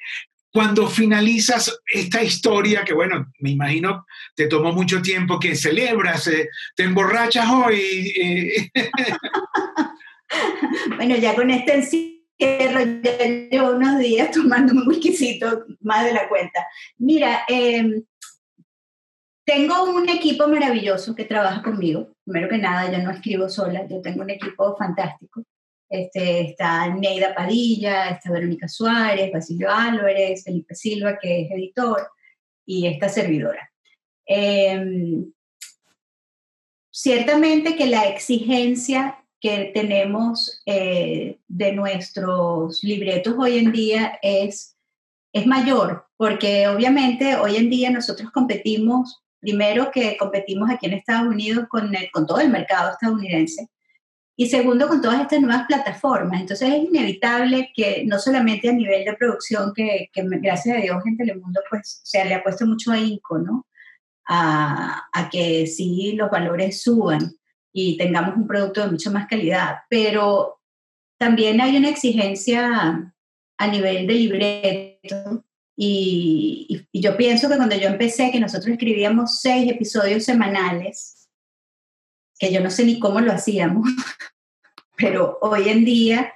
cuando 0.51 0.87
finalizas 0.87 1.79
esta 1.85 2.23
historia, 2.23 2.83
que 2.83 2.93
bueno, 2.93 3.31
me 3.39 3.51
imagino 3.51 4.05
te 4.35 4.47
tomó 4.47 4.71
mucho 4.71 5.01
tiempo, 5.01 5.39
que 5.39 5.55
celebras, 5.55 6.27
eh, 6.27 6.49
te 6.75 6.83
emborrachas 6.83 7.47
hoy. 7.49 8.13
Eh. 8.19 8.69
bueno, 10.95 11.15
ya 11.15 11.35
con 11.35 11.49
este 11.49 11.75
encierro 11.75 13.01
ya 13.03 13.25
llevo 13.51 13.71
unos 13.71 13.99
días 13.99 14.31
tomando 14.31 14.73
un 14.73 14.87
whiskycito 14.87 15.65
más 15.81 16.05
de 16.05 16.13
la 16.13 16.29
cuenta. 16.29 16.65
Mira, 16.97 17.41
em, 17.47 18.03
tengo 19.45 19.83
un 19.85 20.09
equipo 20.09 20.47
maravilloso 20.47 21.15
que 21.15 21.25
trabaja 21.25 21.61
conmigo. 21.61 22.13
Primero 22.25 22.49
que 22.49 22.57
nada, 22.57 22.91
yo 22.91 23.03
no 23.03 23.11
escribo 23.11 23.49
sola, 23.49 23.87
yo 23.87 24.01
tengo 24.01 24.23
un 24.23 24.29
equipo 24.29 24.75
fantástico. 24.75 25.43
Este, 25.89 26.41
está 26.49 26.93
Neida 26.93 27.33
Padilla, 27.33 28.09
está 28.09 28.31
Verónica 28.31 28.67
Suárez, 28.67 29.31
Basilio 29.31 29.71
Álvarez, 29.71 30.43
Felipe 30.43 30.75
Silva, 30.75 31.17
que 31.17 31.41
es 31.41 31.51
editor, 31.51 32.09
y 32.65 32.87
esta 32.87 33.07
servidora. 33.07 33.71
Em, 34.25 35.31
ciertamente 36.91 37.75
que 37.75 37.85
la 37.87 38.03
exigencia 38.09 39.23
que 39.39 39.71
tenemos 39.73 40.61
eh, 40.65 41.39
de 41.47 41.71
nuestros 41.71 42.83
libretos 42.83 43.35
hoy 43.37 43.57
en 43.59 43.71
día 43.71 44.19
es, 44.21 44.75
es 45.31 45.45
mayor, 45.45 46.07
porque 46.17 46.67
obviamente 46.67 47.35
hoy 47.37 47.55
en 47.55 47.69
día 47.69 47.91
nosotros 47.91 48.31
competimos, 48.31 49.23
primero 49.39 49.91
que 49.91 50.17
competimos 50.17 50.69
aquí 50.69 50.87
en 50.87 50.93
Estados 50.93 51.27
Unidos 51.27 51.67
con, 51.69 51.93
con 52.11 52.25
todo 52.25 52.39
el 52.39 52.49
mercado 52.49 52.91
estadounidense, 52.91 53.69
y 54.39 54.47
segundo, 54.49 54.87
con 54.87 55.01
todas 55.01 55.19
estas 55.19 55.41
nuevas 55.41 55.65
plataformas. 55.65 56.39
Entonces 56.41 56.69
es 56.69 56.83
inevitable 56.83 57.71
que 57.75 58.03
no 58.05 58.19
solamente 58.19 58.69
a 58.69 58.71
nivel 58.71 59.03
de 59.03 59.13
producción, 59.13 59.73
que, 59.73 60.11
gracias 60.13 60.77
a 60.77 60.81
Dios 60.81 61.03
en 61.07 61.17
Telemundo 61.17 61.59
pues 61.67 62.01
se 62.03 62.23
le 62.23 62.35
ha 62.35 62.43
puesto 62.43 62.67
mucho 62.67 62.91
ahínco, 62.91 63.39
¿no? 63.39 63.65
A, 64.27 65.07
a, 65.11 65.29
que 65.29 65.65
sí 65.65 66.11
los 66.13 66.29
valores 66.29 66.83
suban 66.83 67.31
y 67.73 67.97
tengamos 67.97 68.35
un 68.35 68.45
producto 68.45 68.81
de 68.81 68.91
mucha 68.91 69.09
más 69.09 69.25
calidad, 69.27 69.77
pero 69.89 70.59
también 71.17 71.59
hay 71.59 71.75
una 71.77 71.89
exigencia 71.89 73.11
a 73.57 73.67
nivel 73.67 74.05
de 74.05 74.13
libreto 74.13 75.45
y, 75.75 76.87
y 76.91 77.01
yo 77.01 77.17
pienso 77.17 77.49
que 77.49 77.55
cuando 77.57 77.75
yo 77.75 77.87
empecé, 77.87 78.31
que 78.31 78.39
nosotros 78.39 78.67
escribíamos 78.67 79.39
seis 79.39 79.71
episodios 79.71 80.25
semanales, 80.25 81.16
que 82.37 82.51
yo 82.51 82.61
no 82.61 82.69
sé 82.69 82.85
ni 82.85 82.99
cómo 82.99 83.19
lo 83.19 83.31
hacíamos, 83.31 83.87
pero 84.97 85.37
hoy 85.41 85.69
en 85.69 85.85
día, 85.85 86.33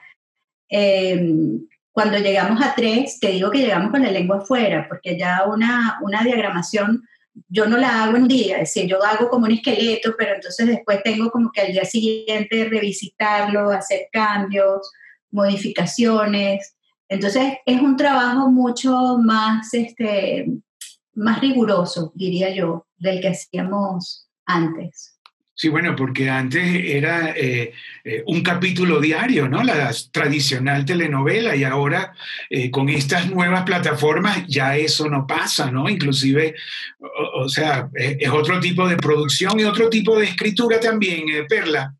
em, 0.69 1.67
cuando 1.91 2.17
llegamos 2.17 2.61
a 2.63 2.73
tres, 2.75 3.19
te 3.19 3.29
digo 3.29 3.51
que 3.51 3.59
llegamos 3.59 3.91
con 3.91 4.01
la 4.01 4.11
lengua 4.11 4.37
afuera, 4.37 4.85
porque 4.87 5.17
ya 5.17 5.45
una, 5.45 5.99
una 6.01 6.23
diagramación 6.23 7.03
yo 7.47 7.65
no 7.65 7.77
la 7.77 8.03
hago 8.03 8.17
un 8.17 8.27
día, 8.27 8.55
es 8.57 8.73
decir, 8.73 8.89
yo 8.89 9.03
hago 9.03 9.29
como 9.29 9.45
un 9.45 9.51
esqueleto, 9.51 10.13
pero 10.17 10.35
entonces 10.35 10.67
después 10.67 11.01
tengo 11.03 11.31
como 11.31 11.51
que 11.51 11.61
al 11.61 11.71
día 11.71 11.85
siguiente 11.85 12.65
revisitarlo, 12.65 13.71
hacer 13.71 14.07
cambios, 14.11 14.91
modificaciones. 15.31 16.75
Entonces 17.07 17.53
es 17.65 17.81
un 17.81 17.95
trabajo 17.95 18.49
mucho 18.49 19.17
más, 19.17 19.73
este, 19.73 20.47
más 21.13 21.39
riguroso, 21.41 22.11
diría 22.15 22.53
yo, 22.53 22.85
del 22.97 23.21
que 23.21 23.29
hacíamos 23.29 24.29
antes. 24.45 25.10
Sí, 25.53 25.69
bueno, 25.69 25.95
porque 25.95 26.29
antes 26.29 26.63
era 26.63 27.31
eh, 27.31 27.73
eh, 28.03 28.23
un 28.25 28.41
capítulo 28.41 28.99
diario, 28.99 29.47
¿no? 29.47 29.63
La 29.63 29.91
tradicional 30.11 30.85
telenovela 30.85 31.55
y 31.55 31.63
ahora 31.63 32.13
eh, 32.49 32.71
con 32.71 32.89
estas 32.89 33.29
nuevas 33.29 33.63
plataformas 33.63 34.47
ya 34.47 34.75
eso 34.77 35.07
no 35.09 35.27
pasa, 35.27 35.69
¿no? 35.69 35.89
Inclusive, 35.89 36.55
o, 37.35 37.47
sea, 37.49 37.89
es, 37.93 38.29
otro 38.29 38.59
tipo 38.59 38.87
de 38.87 38.97
producción 38.97 39.59
y 39.59 39.63
otro 39.63 39.89
tipo 39.89 40.17
de 40.17 40.25
escritura 40.25 40.79
también, 40.79 41.25
Perla. 41.47 41.93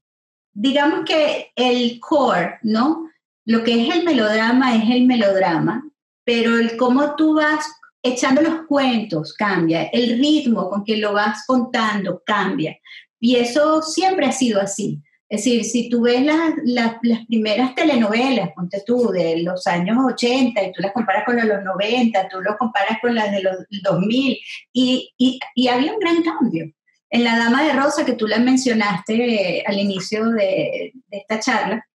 Digamos 0.54 1.06
que 1.06 1.52
el 1.56 2.00
core, 2.00 2.58
¿no? 2.64 3.10
Lo 3.46 3.64
que 3.64 3.88
es 3.88 3.96
el 3.96 4.04
melodrama 4.04 4.76
es 4.76 4.90
el 4.90 5.06
melodrama, 5.06 5.84
pero 6.24 6.58
el 6.58 6.78
cómo 6.78 7.16
tú 7.16 7.36
vas 7.36 7.66
echando 8.04 8.42
los 8.42 8.66
cuentos 8.68 9.34
cambia, 9.34 9.84
el 9.92 10.18
ritmo 10.18 10.70
con 10.70 10.84
que 10.84 10.98
lo 10.98 11.14
vas 11.14 11.46
contando 11.46 12.24
cambia. 12.26 12.78
Y 13.22 13.38
eso 13.38 13.84
siempre 13.84 14.26
ha 14.26 14.32
sido 14.34 14.60
así. 14.60 15.00
Es 15.30 15.46
decir, 15.46 15.64
si 15.64 15.90
tú 15.90 16.02
ves 16.02 16.22
las, 16.24 16.56
las, 16.66 16.96
primeras 17.28 17.74
telenovelas, 17.74 18.50
ponte 18.54 18.84
tú, 18.86 19.12
de 19.12 19.42
los 19.44 19.66
años 19.66 19.98
80 20.06 20.62
y 20.62 20.72
tú 20.74 20.82
las 20.82 20.92
comparas 20.92 21.24
con 21.24 21.38
las 21.38 21.48
de 21.48 21.54
los 21.56 21.64
90, 21.64 22.28
tú 22.28 22.42
los 22.42 22.58
comparas 22.58 22.98
con 23.00 23.16
las 23.16 23.32
de 23.32 23.42
los 23.42 23.56
2000, 23.82 24.38
y, 24.74 25.14
y, 25.18 25.40
y 25.56 25.68
había 25.70 25.94
un 25.94 26.00
gran 26.00 26.22
cambio. 26.22 26.74
En 27.10 27.24
La 27.24 27.38
Dama 27.38 27.64
de 27.64 27.74
Rosa, 27.74 28.04
que 28.04 28.14
tú 28.14 28.28
la 28.28 28.40
mencionaste 28.40 29.64
al 29.66 29.80
inicio 29.80 30.26
de, 30.32 30.92
de 31.08 31.18
esta 31.18 31.40
charla, 31.40 31.86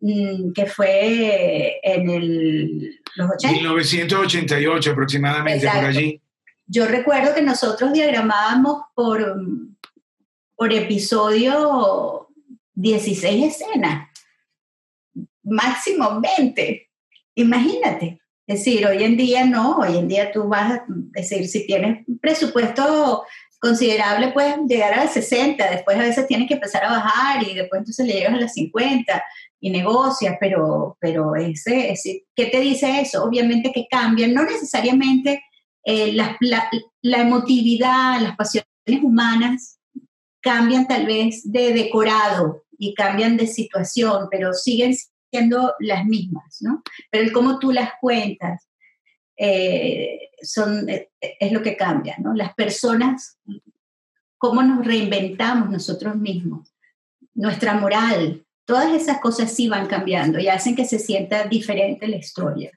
mm, 0.00 0.52
que 0.52 0.64
fue 0.64 1.78
en 1.82 2.08
el, 2.08 3.00
los 3.16 3.30
80. 3.30 3.58
1988 3.58 4.92
aproximadamente, 4.92 5.66
por 5.66 5.84
allí. 5.84 6.22
Yo 6.66 6.86
recuerdo 6.86 7.34
que 7.34 7.42
nosotros 7.42 7.92
diagramábamos 7.92 8.84
por 8.94 9.36
por 10.56 10.72
episodio 10.72 12.28
16 12.74 13.44
escenas, 13.44 14.08
máximo 15.42 16.20
20. 16.20 16.90
Imagínate. 17.36 18.18
Es 18.46 18.60
decir, 18.60 18.86
hoy 18.86 19.02
en 19.02 19.16
día 19.16 19.44
no, 19.44 19.78
hoy 19.78 19.96
en 19.96 20.08
día 20.08 20.32
tú 20.32 20.48
vas, 20.48 20.80
es 21.14 21.30
decir, 21.30 21.48
si 21.48 21.66
tienes 21.66 22.04
presupuesto 22.20 23.24
considerable, 23.58 24.28
puedes 24.28 24.56
llegar 24.68 24.94
a 24.94 25.04
las 25.04 25.14
60, 25.14 25.68
después 25.70 25.96
a 25.96 26.02
veces 26.02 26.26
tienes 26.28 26.46
que 26.46 26.54
empezar 26.54 26.84
a 26.84 26.90
bajar 26.90 27.42
y 27.42 27.54
después 27.54 27.80
entonces 27.80 28.06
le 28.06 28.14
llegas 28.14 28.34
a 28.34 28.40
las 28.40 28.54
50 28.54 29.24
y 29.60 29.70
negocias, 29.70 30.36
pero, 30.38 30.96
pero 31.00 31.34
ese, 31.34 32.24
¿qué 32.36 32.46
te 32.46 32.60
dice 32.60 33.00
eso? 33.00 33.24
Obviamente 33.24 33.72
que 33.72 33.88
cambian, 33.90 34.32
no 34.32 34.44
necesariamente 34.44 35.42
eh, 35.84 36.12
la 36.12 37.20
emotividad, 37.20 38.20
las 38.20 38.36
pasiones 38.36 38.66
humanas 39.02 39.75
cambian 40.46 40.86
tal 40.86 41.06
vez 41.06 41.42
de 41.50 41.72
decorado 41.72 42.62
y 42.78 42.94
cambian 42.94 43.36
de 43.36 43.48
situación, 43.48 44.28
pero 44.30 44.52
siguen 44.52 44.94
siendo 45.28 45.74
las 45.80 46.04
mismas, 46.04 46.58
¿no? 46.60 46.84
Pero 47.10 47.24
el 47.24 47.32
cómo 47.32 47.58
tú 47.58 47.72
las 47.72 47.94
cuentas 48.00 48.68
eh, 49.36 50.30
son, 50.40 50.88
eh, 50.88 51.10
es 51.20 51.50
lo 51.50 51.64
que 51.64 51.76
cambia, 51.76 52.14
¿no? 52.18 52.32
Las 52.32 52.54
personas, 52.54 53.40
cómo 54.38 54.62
nos 54.62 54.86
reinventamos 54.86 55.68
nosotros 55.68 56.14
mismos, 56.14 56.72
nuestra 57.34 57.74
moral, 57.74 58.46
todas 58.64 58.94
esas 58.94 59.18
cosas 59.18 59.52
sí 59.52 59.68
van 59.68 59.88
cambiando 59.88 60.38
y 60.38 60.46
hacen 60.46 60.76
que 60.76 60.84
se 60.84 61.00
sienta 61.00 61.48
diferente 61.48 62.06
la 62.06 62.18
historia. 62.18 62.70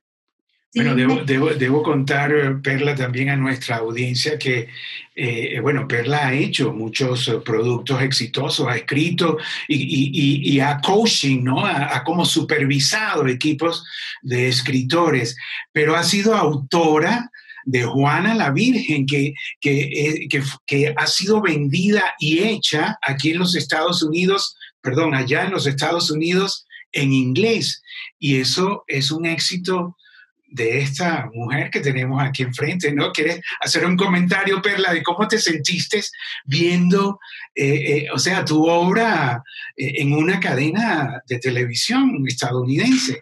Bueno, 0.76 0.94
debo, 1.26 1.50
debo, 1.56 1.82
contar, 1.82 2.62
Perla, 2.62 2.94
también 2.94 3.30
a 3.30 3.36
nuestra 3.36 3.78
audiencia 3.78 4.38
que, 4.38 4.68
eh, 5.16 5.60
bueno, 5.62 5.88
Perla 5.88 6.28
ha 6.28 6.34
hecho 6.36 6.72
muchos 6.74 7.28
eh, 7.28 7.40
productos 7.44 8.00
exitosos, 8.04 8.68
ha 8.68 8.76
escrito 8.76 9.40
y, 9.68 10.54
y, 10.54 10.60
ha 10.60 10.80
coaching, 10.80 11.44
¿no? 11.44 11.66
Ha, 11.66 12.04
como 12.04 12.24
supervisado 12.24 13.28
equipos 13.28 13.84
de 14.22 14.48
escritores, 14.48 15.36
pero 15.72 15.96
ha 15.96 16.04
sido 16.04 16.36
autora 16.36 17.32
de 17.66 17.84
Juana 17.86 18.36
la 18.36 18.52
Virgen, 18.52 19.08
que, 19.08 19.34
que, 19.60 19.82
eh, 19.82 20.28
que, 20.30 20.44
que 20.68 20.94
ha 20.96 21.08
sido 21.08 21.42
vendida 21.42 22.14
y 22.20 22.44
hecha 22.44 23.00
aquí 23.02 23.32
en 23.32 23.40
los 23.40 23.56
Estados 23.56 24.04
Unidos, 24.04 24.56
perdón, 24.82 25.16
allá 25.16 25.46
en 25.46 25.52
los 25.52 25.66
Estados 25.66 26.12
Unidos 26.12 26.68
en 26.92 27.12
inglés. 27.12 27.82
Y 28.20 28.36
eso 28.36 28.84
es 28.88 29.10
un 29.10 29.26
éxito 29.26 29.96
de 30.52 30.80
esta 30.80 31.30
mujer 31.34 31.70
que 31.70 31.80
tenemos 31.80 32.22
aquí 32.22 32.44
enfrente, 32.44 32.92
¿no? 32.92 33.12
¿Quieres 33.12 33.42
hacer 33.60 33.86
un 33.86 33.96
comentario, 33.96 34.62
Perla, 34.62 34.94
de 34.94 35.04
cómo 35.04 35.28
te 35.28 35.38
sentiste 35.38 36.02
viendo, 36.46 37.20
eh, 37.56 37.66
eh, 37.66 38.08
o 38.14 38.18
sea, 38.18 38.44
tu 38.44 38.68
obra 38.68 39.44
eh, 39.76 39.94
en 39.98 40.14
una 40.14 40.40
cadena 40.40 41.22
de 41.28 41.40
televisión 41.40 42.24
estadounidense? 42.28 43.22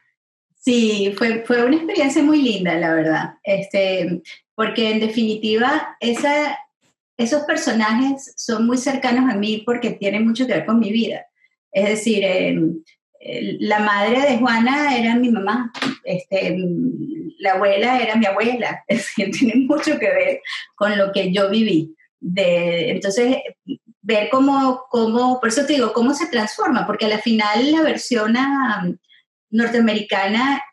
Sí, 0.59 1.13
fue, 1.17 1.43
fue 1.45 1.65
una 1.65 1.77
experiencia 1.77 2.23
muy 2.23 2.41
linda, 2.41 2.75
la 2.75 2.93
verdad, 2.93 3.33
este, 3.43 4.21
porque 4.55 4.91
en 4.91 4.99
definitiva 4.99 5.95
esa, 5.99 6.57
esos 7.17 7.43
personajes 7.43 8.33
son 8.35 8.65
muy 8.65 8.77
cercanos 8.77 9.33
a 9.33 9.37
mí 9.37 9.63
porque 9.65 9.91
tienen 9.91 10.27
mucho 10.27 10.45
que 10.45 10.53
ver 10.53 10.65
con 10.65 10.79
mi 10.79 10.91
vida. 10.91 11.25
Es 11.71 11.89
decir, 11.89 12.23
em, 12.23 12.81
la 13.59 13.79
madre 13.79 14.21
de 14.21 14.37
Juana 14.37 14.97
era 14.97 15.15
mi 15.15 15.29
mamá, 15.29 15.71
este, 16.03 16.57
la 17.37 17.53
abuela 17.53 17.99
era 17.99 18.15
mi 18.15 18.25
abuela, 18.25 18.83
es 18.87 18.99
decir, 18.99 19.31
tiene 19.31 19.65
mucho 19.65 19.97
que 19.99 20.09
ver 20.09 20.41
con 20.75 20.97
lo 20.97 21.11
que 21.11 21.31
yo 21.31 21.49
viví. 21.49 21.95
De, 22.19 22.91
entonces, 22.91 23.37
ver 24.01 24.29
cómo, 24.29 24.85
cómo, 24.89 25.39
por 25.39 25.49
eso 25.49 25.65
te 25.65 25.73
digo, 25.73 25.93
cómo 25.93 26.13
se 26.13 26.27
transforma, 26.27 26.85
porque 26.87 27.05
al 27.05 27.21
final 27.21 27.71
la 27.71 27.81
versión 27.81 28.35
norteamericana 29.49 30.63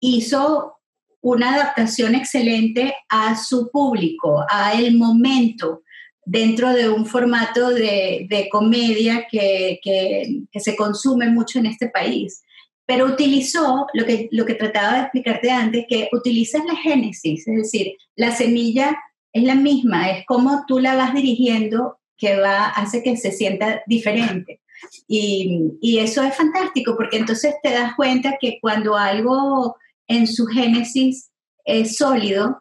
hizo 0.00 0.78
una 1.20 1.54
adaptación 1.54 2.14
excelente 2.14 2.94
a 3.08 3.36
su 3.36 3.70
público, 3.70 4.44
a 4.48 4.74
el 4.74 4.96
momento, 4.96 5.82
dentro 6.24 6.72
de 6.72 6.88
un 6.88 7.06
formato 7.06 7.70
de, 7.70 8.48
comedia 8.50 9.26
que, 9.30 9.80
que, 9.82 10.60
se 10.60 10.76
consume 10.76 11.28
mucho 11.30 11.58
en 11.58 11.66
este 11.66 11.88
país. 11.88 12.43
Pero 12.86 13.06
utilizó 13.06 13.86
lo 13.94 14.04
que, 14.04 14.28
lo 14.30 14.44
que 14.44 14.54
trataba 14.54 14.94
de 14.94 15.00
explicarte 15.02 15.50
antes, 15.50 15.86
que 15.88 16.08
utilizas 16.12 16.64
la 16.66 16.76
génesis, 16.76 17.46
es 17.48 17.56
decir, 17.56 17.92
la 18.16 18.34
semilla 18.34 18.96
es 19.32 19.42
la 19.44 19.54
misma, 19.54 20.10
es 20.10 20.26
como 20.26 20.64
tú 20.66 20.78
la 20.78 20.94
vas 20.94 21.14
dirigiendo 21.14 21.98
que 22.16 22.36
va, 22.36 22.66
hace 22.66 23.02
que 23.02 23.16
se 23.16 23.32
sienta 23.32 23.82
diferente. 23.86 24.60
Y, 25.08 25.72
y 25.80 25.98
eso 25.98 26.22
es 26.22 26.36
fantástico, 26.36 26.94
porque 26.96 27.16
entonces 27.16 27.54
te 27.62 27.70
das 27.70 27.94
cuenta 27.96 28.36
que 28.40 28.58
cuando 28.60 28.96
algo 28.96 29.76
en 30.06 30.26
su 30.26 30.46
génesis 30.46 31.30
es 31.64 31.96
sólido, 31.96 32.60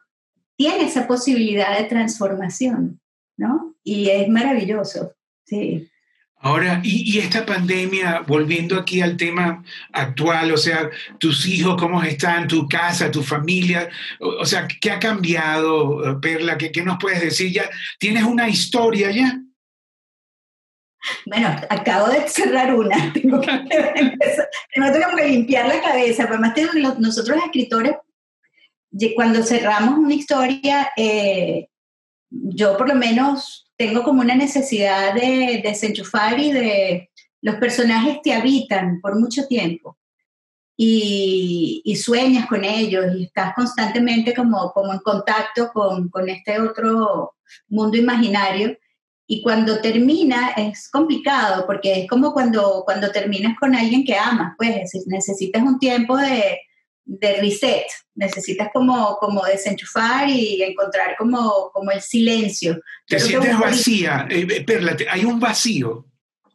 tiene 0.55 0.85
esa 0.85 1.07
posibilidad 1.07 1.77
de 1.77 1.85
transformación. 1.85 3.01
¿no? 3.37 3.75
Y 3.83 4.09
es 4.09 4.27
maravilloso, 4.29 5.13
sí. 5.45 5.89
Ahora, 6.45 6.81
y, 6.83 7.17
esta 7.19 7.45
pandemia, 7.45 8.25
volviendo 8.27 8.77
aquí 8.77 8.99
al 8.99 9.15
tema 9.15 9.63
actual, 9.93 10.51
o 10.51 10.57
sea, 10.57 10.89
tus 11.17 11.45
hijos, 11.45 11.77
cómo 11.79 12.03
están, 12.03 12.49
tu 12.49 12.67
casa, 12.67 13.09
tu 13.09 13.23
familia, 13.23 13.89
o, 14.19 14.45
sea, 14.45 14.67
¿qué 14.81 14.91
ha 14.91 14.99
cambiado, 14.99 16.05
eh, 16.05 16.17
Perla? 16.21 16.57
¿Qué, 16.57 16.69
¿Qué, 16.69 16.83
nos 16.83 16.97
puedes 16.99 17.21
decir 17.21 17.49
ya? 17.53 17.69
¿Tienes 17.97 18.23
una 18.23 18.49
historia 18.49 19.09
ya? 19.11 19.39
Bueno, 21.25 21.47
acabo 21.69 22.09
de 22.09 22.27
cerrar 22.27 22.75
una, 22.75 23.13
tengo 23.13 23.39
que, 23.39 23.49
tengo 24.75 25.15
que 25.15 25.27
limpiar 25.29 25.69
la 25.69 25.81
cabeza, 25.81 26.25
además 26.27 26.53
nosotros 26.99 27.37
escritores, 27.45 27.95
cuando 29.15 29.43
cerramos 29.43 29.97
una 29.97 30.13
historia, 30.13 30.91
eh, 30.97 31.69
yo 32.29 32.75
por 32.77 32.89
lo 32.89 32.95
menos 32.95 33.62
tengo 33.77 34.03
como 34.03 34.21
una 34.21 34.35
necesidad 34.35 35.13
de, 35.13 35.61
desenchufar 35.63 36.39
y 36.39 36.51
de 36.51 37.09
los 37.41 37.55
personajes 37.55 38.21
te 38.21 38.33
habitan 38.33 39.01
por 39.01 39.19
mucho 39.19 39.47
tiempo 39.47 39.97
y, 40.77 41.95
sueñas 42.03 42.47
con 42.47 42.63
ellos 42.63 43.05
y 43.15 43.25
estás 43.25 43.53
constantemente 43.53 44.33
como, 44.33 44.71
como 44.71 44.93
en 44.93 44.99
contacto 44.99 45.71
con, 45.71 46.09
con 46.09 46.27
este 46.29 46.59
otro 46.59 47.35
mundo 47.67 47.97
imaginario. 47.97 48.77
Y 49.25 49.41
cuando 49.41 49.79
termina 49.79 50.49
es 50.57 50.89
complicado 50.89 51.65
porque 51.65 52.01
es 52.01 52.09
como 52.09 52.33
cuando, 52.33 52.83
cuando 52.85 53.11
terminas 53.11 53.57
con 53.57 53.73
alguien 53.73 54.03
que 54.03 54.17
amas, 54.17 54.53
pues 54.57 54.91
necesitas 55.07 55.63
un 55.63 55.79
tiempo 55.79 56.17
de, 56.17 56.59
de 57.05 57.41
reset, 57.41 57.85
necesitas 58.15 58.69
como, 58.73 59.17
como 59.17 59.43
desenchufar 59.43 60.29
y 60.29 60.63
encontrar 60.63 61.15
como, 61.17 61.69
como 61.73 61.91
el 61.91 62.01
silencio. 62.01 62.79
¿Te 63.07 63.19
sientes 63.19 63.57
vacía? 63.59 64.27
Eh, 64.29 64.63
Perla, 64.63 64.95
¿hay 65.09 65.25
un 65.25 65.39
vacío 65.39 66.05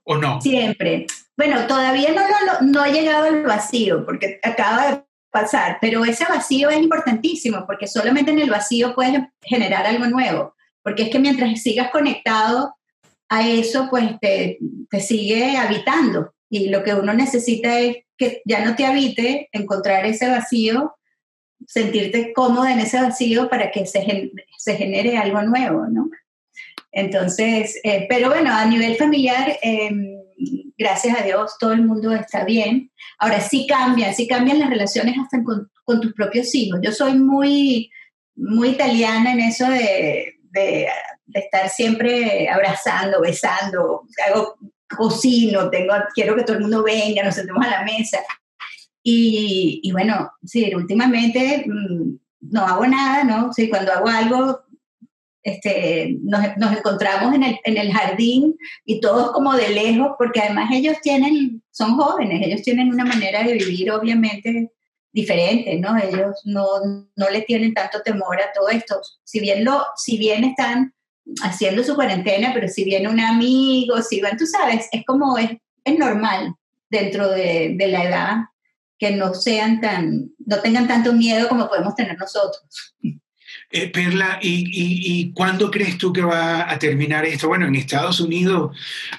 o 0.05 0.17
no? 0.17 0.40
Siempre. 0.40 1.07
Bueno, 1.37 1.67
todavía 1.67 2.12
no, 2.12 2.23
no, 2.23 2.67
no 2.73 2.81
ha 2.81 2.88
llegado 2.88 3.25
al 3.25 3.43
vacío 3.43 4.04
porque 4.04 4.41
acaba 4.43 4.91
de 4.91 5.02
pasar, 5.30 5.78
pero 5.80 6.04
ese 6.04 6.25
vacío 6.25 6.71
es 6.71 6.78
importantísimo 6.78 7.65
porque 7.67 7.87
solamente 7.87 8.30
en 8.30 8.39
el 8.39 8.50
vacío 8.50 8.95
puedes 8.95 9.21
generar 9.43 9.87
algo 9.87 10.06
nuevo, 10.06 10.54
porque 10.82 11.04
es 11.04 11.11
que 11.11 11.19
mientras 11.19 11.61
sigas 11.63 11.91
conectado 11.91 12.75
a 13.28 13.47
eso, 13.47 13.89
pues 13.91 14.19
te, 14.21 14.58
te 14.89 15.00
sigue 15.00 15.56
habitando 15.56 16.32
y 16.50 16.69
lo 16.69 16.82
que 16.82 16.95
uno 16.95 17.13
necesita 17.15 17.78
es 17.78 17.99
que 18.17 18.43
ya 18.45 18.65
no 18.65 18.75
te 18.75 18.87
habite, 18.87 19.49
encontrar 19.52 20.06
ese 20.06 20.28
vacío, 20.28 20.97
sentirte 21.67 22.32
cómodo 22.32 22.67
en 22.67 22.80
ese 22.80 23.00
vacío 23.00 23.49
para 23.49 23.71
que 23.71 23.87
se, 23.87 24.32
se 24.56 24.76
genere 24.76 25.17
algo 25.17 25.43
nuevo, 25.43 25.87
¿no? 25.87 26.11
Entonces, 26.91 27.78
eh, 27.84 28.06
pero 28.08 28.28
bueno, 28.28 28.52
a 28.52 28.65
nivel 28.65 28.97
familiar, 28.97 29.58
em, 29.63 30.19
gracias 30.76 31.21
a 31.21 31.23
Dios, 31.23 31.56
todo 31.58 31.73
el 31.73 31.84
mundo 31.84 32.13
está 32.13 32.45
bien. 32.45 32.91
Ahora 33.19 33.41
sí 33.41 33.67
cambian, 33.69 34.15
sí 34.15 34.26
cambian 34.26 34.58
las 34.58 34.71
relaciones 34.71 35.17
hasta 35.19 35.43
con, 35.45 35.71
con 35.84 36.00
tus 36.00 36.15
propios 36.15 36.54
hijos. 36.54 36.80
Yo 36.82 36.93
soy 36.93 37.15
muy, 37.15 37.91
muy 38.34 38.71
italiana 38.71 39.32
en 39.32 39.41
eso 39.41 39.69
de, 39.69 40.34
de, 40.50 40.89
de, 41.26 41.41
estar 41.41 41.69
siempre 41.69 42.49
abrazando, 42.49 43.21
besando, 43.21 44.06
hago 44.26 44.56
cocino, 44.88 45.70
tengo, 45.70 45.94
quiero 46.14 46.34
que 46.34 46.42
todo 46.42 46.56
el 46.56 46.62
mundo 46.62 46.82
venga, 46.82 47.22
nos 47.22 47.34
sentemos 47.34 47.64
a 47.64 47.70
la 47.70 47.84
mesa. 47.84 48.18
Y, 49.02 49.80
y 49.82 49.92
bueno, 49.92 50.30
sí, 50.44 50.72
últimamente 50.74 51.64
mm, 51.66 52.18
no 52.50 52.66
hago 52.66 52.86
nada, 52.86 53.24
¿no? 53.24 53.52
Sí, 53.52 53.68
cuando 53.68 53.92
hago 53.92 54.08
algo, 54.08 54.60
este, 55.42 56.18
nos, 56.22 56.56
nos, 56.56 56.76
encontramos 56.76 57.34
en 57.34 57.42
el, 57.42 57.60
en 57.64 57.76
el 57.78 57.92
jardín 57.92 58.56
y 58.84 59.00
todos 59.00 59.32
como 59.32 59.54
de 59.54 59.68
lejos, 59.70 60.12
porque 60.18 60.40
además 60.40 60.70
ellos 60.72 60.96
tienen, 61.02 61.62
son 61.70 61.96
jóvenes, 61.96 62.46
ellos 62.46 62.62
tienen 62.62 62.92
una 62.92 63.04
manera 63.04 63.42
de 63.42 63.54
vivir 63.54 63.90
obviamente 63.90 64.72
diferente, 65.12 65.78
¿no? 65.78 65.96
Ellos 65.96 66.40
no, 66.44 66.66
no 67.16 67.30
le 67.30 67.42
tienen 67.42 67.72
tanto 67.74 68.02
temor 68.02 68.40
a 68.40 68.52
todo 68.52 68.68
esto. 68.68 69.00
Si 69.24 69.40
bien, 69.40 69.64
lo, 69.64 69.84
si 69.96 70.18
bien 70.18 70.44
están 70.44 70.94
haciendo 71.43 71.84
su 71.84 71.95
cuarentena, 71.95 72.52
pero 72.54 72.69
si 72.69 72.84
viene 72.84 73.08
un 73.08 73.21
amigo, 73.21 74.00
si 74.02 74.21
van, 74.21 74.36
tú 74.36 74.47
sabes, 74.47 74.88
es 74.93 75.04
como 75.04 75.38
es, 75.38 75.50
es 75.84 75.99
normal 75.99 76.54
dentro 76.91 77.28
de, 77.30 77.76
la 77.78 78.04
edad 78.04 78.36
que 78.99 79.12
no 79.12 79.34
sean 79.34 79.80
tan, 79.80 80.30
no 80.45 80.60
tengan 80.60 80.88
tanto 80.88 81.12
miedo 81.12 81.49
como 81.49 81.69
podemos 81.69 81.95
tener 81.95 82.19
nosotros. 82.19 82.95
Eh, 83.71 83.91
Perla, 83.91 84.38
¿y, 84.41 84.64
y, 84.64 85.21
y 85.21 85.32
cuándo 85.32 85.71
crees 85.71 85.99
tú 85.99 86.10
que 86.10 86.23
va 86.23 86.71
a 86.71 86.78
terminar 86.78 87.26
esto? 87.26 87.49
Bueno, 87.49 87.67
en 87.67 87.75
Estados 87.75 88.19
Unidos, 88.19 88.75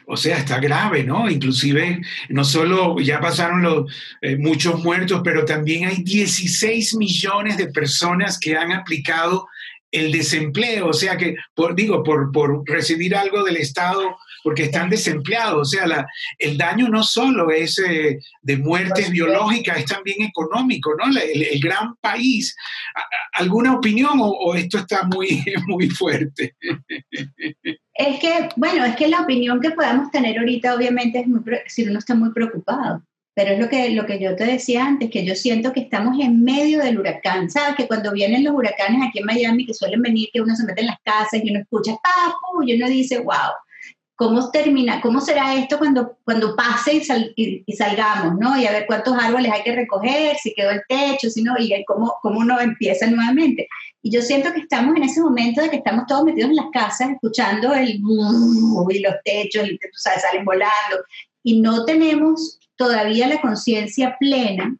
o 0.08 0.17
sea, 0.17 0.38
está 0.38 0.60
grave, 0.60 1.04
¿no? 1.04 1.30
Inclusive, 1.30 2.02
no 2.30 2.43
solo 2.43 3.00
ya 3.00 3.19
pasaron 3.19 3.62
los, 3.62 3.93
eh, 4.22 4.38
muchos 4.38 4.84
muertos, 4.84 5.22
pero 5.24 5.45
también 5.45 5.86
hay 5.88 6.04
16 6.04 6.95
millones 6.95 7.58
de 7.58 7.67
personas 7.67 8.39
que 8.39 8.58
han 8.58 8.72
aplicado 8.72 9.48
el 9.91 10.12
desempleo, 10.12 10.88
o 10.88 10.93
sea 10.93 11.17
que, 11.17 11.36
por, 11.54 11.75
digo, 11.75 12.04
por, 12.04 12.32
por 12.32 12.63
recibir 12.67 13.15
algo 13.15 13.43
del 13.43 13.58
Estado 13.58 14.17
porque 14.43 14.63
están 14.63 14.89
desempleados, 14.89 15.60
o 15.60 15.65
sea, 15.65 15.88
la, 15.88 16.08
el 16.38 16.58
daño 16.58 16.88
no 16.88 17.04
solo 17.04 17.52
es 17.52 17.78
eh, 17.80 18.19
de 18.41 18.58
muertes 18.58 19.10
biológicas, 19.10 19.80
es 19.80 19.86
también 19.86 20.21
económico, 20.21 20.95
¿no? 20.95 21.06
El, 21.06 21.43
el 21.43 21.60
gran 21.60 21.95
país. 22.02 22.56
¿Alguna 23.34 23.73
opinión 23.73 24.19
o, 24.19 24.30
o, 24.30 24.56
esto 24.56 24.78
está 24.80 25.04
muy, 25.04 25.43
muy 25.67 25.89
fuerte? 25.89 26.56
Es 27.93 28.19
que, 28.19 28.49
bueno, 28.56 28.86
es 28.86 28.95
que 28.95 29.08
la 29.08 29.21
opinión 29.21 29.60
que 29.60 29.71
podamos 29.71 30.10
tener 30.12 30.38
ahorita 30.38 30.75
obviamente 30.75 31.19
es 31.19 31.28
muy, 31.28 31.41
si 31.67 31.84
uno 31.84 31.99
está 31.99 32.15
muy 32.15 32.32
preocupado. 32.32 33.04
Pero 33.39 33.54
es 33.54 33.60
lo 33.62 33.69
que, 33.69 33.89
lo 33.91 34.06
que 34.06 34.19
yo 34.19 34.36
te 34.36 34.43
decía 34.43 34.86
antes, 34.86 35.10
que 35.10 35.23
yo 35.23 35.34
siento 35.34 35.71
que 35.71 35.80
estamos 35.80 36.19
en 36.19 36.43
medio 36.43 36.80
del 36.80 36.99
huracán. 36.99 37.49
¿Sabes? 37.49 37.78
Que 37.78 37.88
cuando 37.88 38.12
vienen 38.12 38.43
los 38.43 38.54
huracanes 38.54 39.02
aquí 39.02 39.19
en 39.19 39.25
Miami, 39.25 39.65
que 39.65 39.73
suelen 39.73 40.02
venir, 40.02 40.28
que 40.34 40.41
uno 40.41 40.54
se 40.58 40.65
mete 40.65 40.82
en 40.82 40.88
las 40.88 40.97
casas 41.06 41.39
y 41.41 41.49
uno 41.49 41.62
escucha, 41.62 41.93
¡papu! 42.04 42.63
Y 42.63 42.75
uno 42.75 42.89
dice, 42.89 43.19
wow, 43.19 43.54
¿cómo 44.17 44.52
termina? 44.52 44.99
¿Cómo 44.99 45.21
será 45.21 45.56
esto 45.56 45.78
cuando, 45.78 46.17
cuando 46.25 46.54
pase 46.54 46.95
y, 46.95 47.06
sal, 47.06 47.32
y, 47.38 47.63
y, 47.65 47.73
salgamos, 47.78 48.38
¿no? 48.38 48.60
Y 48.60 48.67
a 48.67 48.73
ver 48.73 48.86
cuántos 48.86 49.17
árboles 49.17 49.54
hay 49.54 49.63
que 49.63 49.73
recoger, 49.73 50.36
si 50.36 50.54
quedó 50.54 50.71
el 50.71 50.82
techo, 50.89 51.30
si 51.30 51.41
no, 51.41 51.54
y 51.58 51.71
cómo, 51.86 52.15
cómo 52.21 52.41
uno 52.41 52.60
empieza 52.60 53.08
nuevamente. 53.08 53.69
Y 54.02 54.12
yo 54.12 54.21
siento 54.21 54.52
que 54.52 54.60
estamos 54.60 54.97
en 54.97 55.04
ese 55.04 55.21
momento 55.21 55.62
de 55.62 55.69
que 55.69 55.78
estamos 55.78 56.08
todos 56.08 56.25
metidos 56.25 56.49
en 56.49 56.58
las 56.58 56.71
casas, 56.73 57.12
escuchando 57.12 57.73
el 57.73 58.02
y 58.89 58.99
los 58.99 59.15
techos, 59.23 59.65
y 59.65 59.78
tú 59.78 59.88
sabes, 59.93 60.23
salen 60.23 60.43
volando, 60.43 60.97
y 61.43 61.62
no 61.62 61.86
tenemos 61.86 62.60
todavía 62.75 63.28
la 63.28 63.41
conciencia 63.41 64.17
plena 64.19 64.78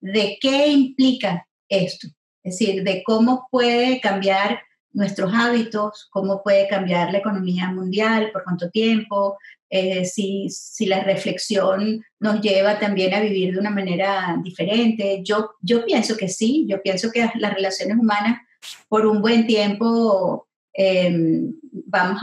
de 0.00 0.38
qué 0.40 0.68
implica 0.68 1.46
esto, 1.68 2.08
es 2.42 2.58
decir, 2.58 2.84
de 2.84 3.02
cómo 3.04 3.48
puede 3.50 4.00
cambiar 4.00 4.60
nuestros 4.92 5.32
hábitos, 5.34 6.08
cómo 6.10 6.42
puede 6.42 6.66
cambiar 6.68 7.12
la 7.12 7.18
economía 7.18 7.70
mundial, 7.70 8.30
por 8.32 8.44
cuánto 8.44 8.70
tiempo, 8.70 9.36
eh, 9.70 10.06
si, 10.06 10.48
si, 10.48 10.86
la 10.86 11.02
reflexión 11.04 12.02
nos 12.18 12.40
lleva 12.40 12.78
también 12.78 13.12
a 13.12 13.20
vivir 13.20 13.52
de 13.52 13.60
una 13.60 13.70
manera 13.70 14.38
diferente. 14.42 15.20
Yo, 15.22 15.50
yo 15.60 15.84
pienso 15.84 16.16
que 16.16 16.28
sí, 16.28 16.64
yo 16.66 16.80
pienso 16.82 17.10
que 17.12 17.30
las 17.34 17.54
relaciones 17.54 17.98
humanas 17.98 18.40
por 18.88 19.06
un 19.06 19.20
buen 19.20 19.46
tiempo 19.46 20.48
em, 20.72 21.54
vamos 21.86 22.20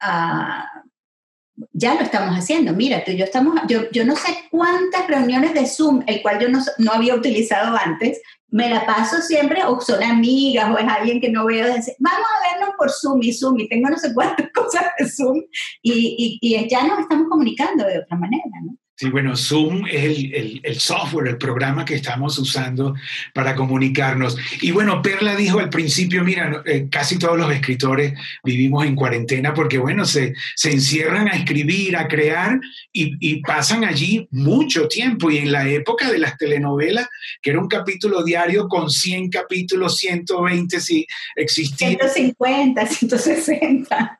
a, 0.00 0.70
ya 1.72 1.94
lo 1.94 2.00
estamos 2.00 2.34
haciendo. 2.34 2.72
Mira, 2.72 3.04
tú 3.04 3.12
y 3.12 3.16
yo 3.16 3.24
estamos, 3.24 3.58
yo, 3.68 3.90
yo 3.90 4.04
no 4.04 4.16
sé 4.16 4.46
cuántas 4.50 5.06
reuniones 5.06 5.54
de 5.54 5.66
Zoom, 5.66 6.02
el 6.06 6.22
cual 6.22 6.40
yo 6.40 6.48
no, 6.48 6.60
no 6.78 6.92
había 6.92 7.14
utilizado 7.14 7.76
antes, 7.76 8.20
me 8.48 8.70
la 8.70 8.86
paso 8.86 9.20
siempre, 9.20 9.64
o 9.64 9.80
son 9.80 10.02
amigas, 10.02 10.70
o 10.70 10.78
es 10.78 10.86
alguien 10.88 11.20
que 11.20 11.30
no 11.30 11.46
veo, 11.46 11.66
decir, 11.66 11.94
vamos 11.98 12.26
a 12.26 12.52
vernos 12.52 12.74
por 12.78 12.90
Zoom 12.90 13.22
y 13.22 13.32
Zoom, 13.32 13.60
y 13.60 13.68
tengo 13.68 13.88
no 13.88 13.98
sé 13.98 14.14
cuántas 14.14 14.50
cosas 14.54 14.84
de 14.98 15.08
Zoom, 15.08 15.42
y, 15.82 16.38
y, 16.40 16.56
y 16.56 16.68
ya 16.68 16.86
nos 16.86 17.00
estamos 17.00 17.28
comunicando 17.28 17.84
de 17.84 17.98
otra 17.98 18.16
manera, 18.16 18.44
¿no? 18.64 18.76
Sí, 18.98 19.10
bueno, 19.10 19.36
Zoom 19.36 19.84
es 19.86 20.04
el, 20.62 20.80
software, 20.80 21.28
el 21.28 21.36
programa 21.36 21.84
que 21.84 21.96
estamos 21.96 22.38
usando 22.38 22.94
para 23.34 23.54
comunicarnos. 23.54 24.38
Y 24.62 24.70
bueno, 24.70 25.02
Perla 25.02 25.36
dijo 25.36 25.58
al 25.58 25.68
principio, 25.68 26.24
mira, 26.24 26.62
eh, 26.64 26.88
casi 26.90 27.18
todos 27.18 27.36
los 27.36 27.52
escritores 27.52 28.14
vivimos 28.42 28.86
en 28.86 28.96
cuarentena 28.96 29.52
porque, 29.52 29.76
bueno, 29.76 30.06
se, 30.06 30.32
se 30.54 30.72
encierran 30.72 31.28
a 31.28 31.32
escribir, 31.32 31.94
a 31.94 32.08
crear 32.08 32.58
y, 32.90 33.42
pasan 33.42 33.84
allí 33.84 34.26
mucho 34.30 34.88
tiempo. 34.88 35.30
Y 35.30 35.38
en 35.38 35.52
la 35.52 35.68
época 35.68 36.10
de 36.10 36.18
las 36.18 36.38
telenovelas, 36.38 37.06
que 37.42 37.50
era 37.50 37.60
un 37.60 37.68
capítulo 37.68 38.24
diario 38.24 38.66
con 38.66 38.88
100 38.88 39.28
capítulos, 39.28 39.98
120, 39.98 40.80
si 40.80 41.06
existía. 41.36 41.88
150, 41.88 42.86
160. 42.86 44.18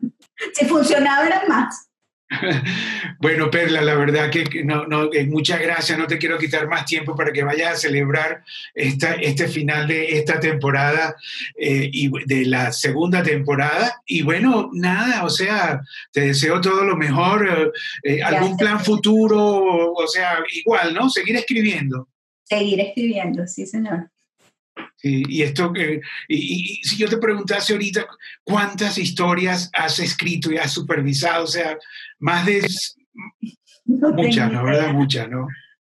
Si 0.53 0.67
funcionaba, 0.67 1.27
era 1.27 1.45
más. 1.49 1.86
Bueno, 3.19 3.51
Perla, 3.51 3.83
la 3.83 3.95
verdad 3.95 4.31
que 4.31 4.62
no, 4.65 4.87
no, 4.87 5.12
eh, 5.12 5.27
muchas 5.27 5.61
gracias. 5.61 5.99
No 5.99 6.07
te 6.07 6.19
quiero 6.19 6.39
quitar 6.39 6.69
más 6.69 6.85
tiempo 6.85 7.17
para 7.17 7.33
que 7.33 7.43
vayas 7.43 7.73
a 7.73 7.77
celebrar 7.77 8.43
esta, 8.75 9.15
este 9.15 9.49
final 9.49 9.89
de 9.89 10.19
esta 10.19 10.39
temporada 10.39 11.17
eh, 11.59 11.89
y 11.93 12.11
de 12.27 12.47
la 12.47 12.73
segunda 12.73 13.23
temporada. 13.23 14.03
Y 14.07 14.23
bueno, 14.23 14.71
nada, 14.73 15.25
o 15.25 15.31
sea, 15.31 15.81
te 16.12 16.23
deseo 16.23 16.61
todo 16.61 16.85
lo 16.85 16.97
mejor. 16.97 17.73
Eh, 18.03 18.23
¿Algún 18.23 18.57
plan 18.57 18.81
futuro? 18.81 19.93
O 19.93 20.07
sea, 20.07 20.39
igual, 20.53 20.95
¿no? 20.95 21.09
Seguir 21.09 21.37
escribiendo. 21.37 22.09
Seguir 22.45 22.81
escribiendo, 22.81 23.47
sí, 23.47 23.67
señor. 23.67 24.11
Y, 25.07 25.42
esto, 25.42 25.73
y, 26.29 26.81
si 26.83 26.97
yo 26.97 27.09
te 27.09 27.19
preguntase 27.19 27.73
ahorita 27.73 28.07
cuántas 28.45 28.99
historias 28.99 29.71
has 29.73 29.99
escrito 29.99 30.51
y 30.51 30.59
has 30.59 30.73
supervisado, 30.73 31.45
o 31.45 31.49
sea, 31.49 31.79
más 32.19 32.47
de 32.47 32.66
muchas, 33.85 34.53
¿no? 34.53 34.64
¿Verdad? 34.64 34.92
Muchas, 34.92 35.29
¿no? 35.29 35.47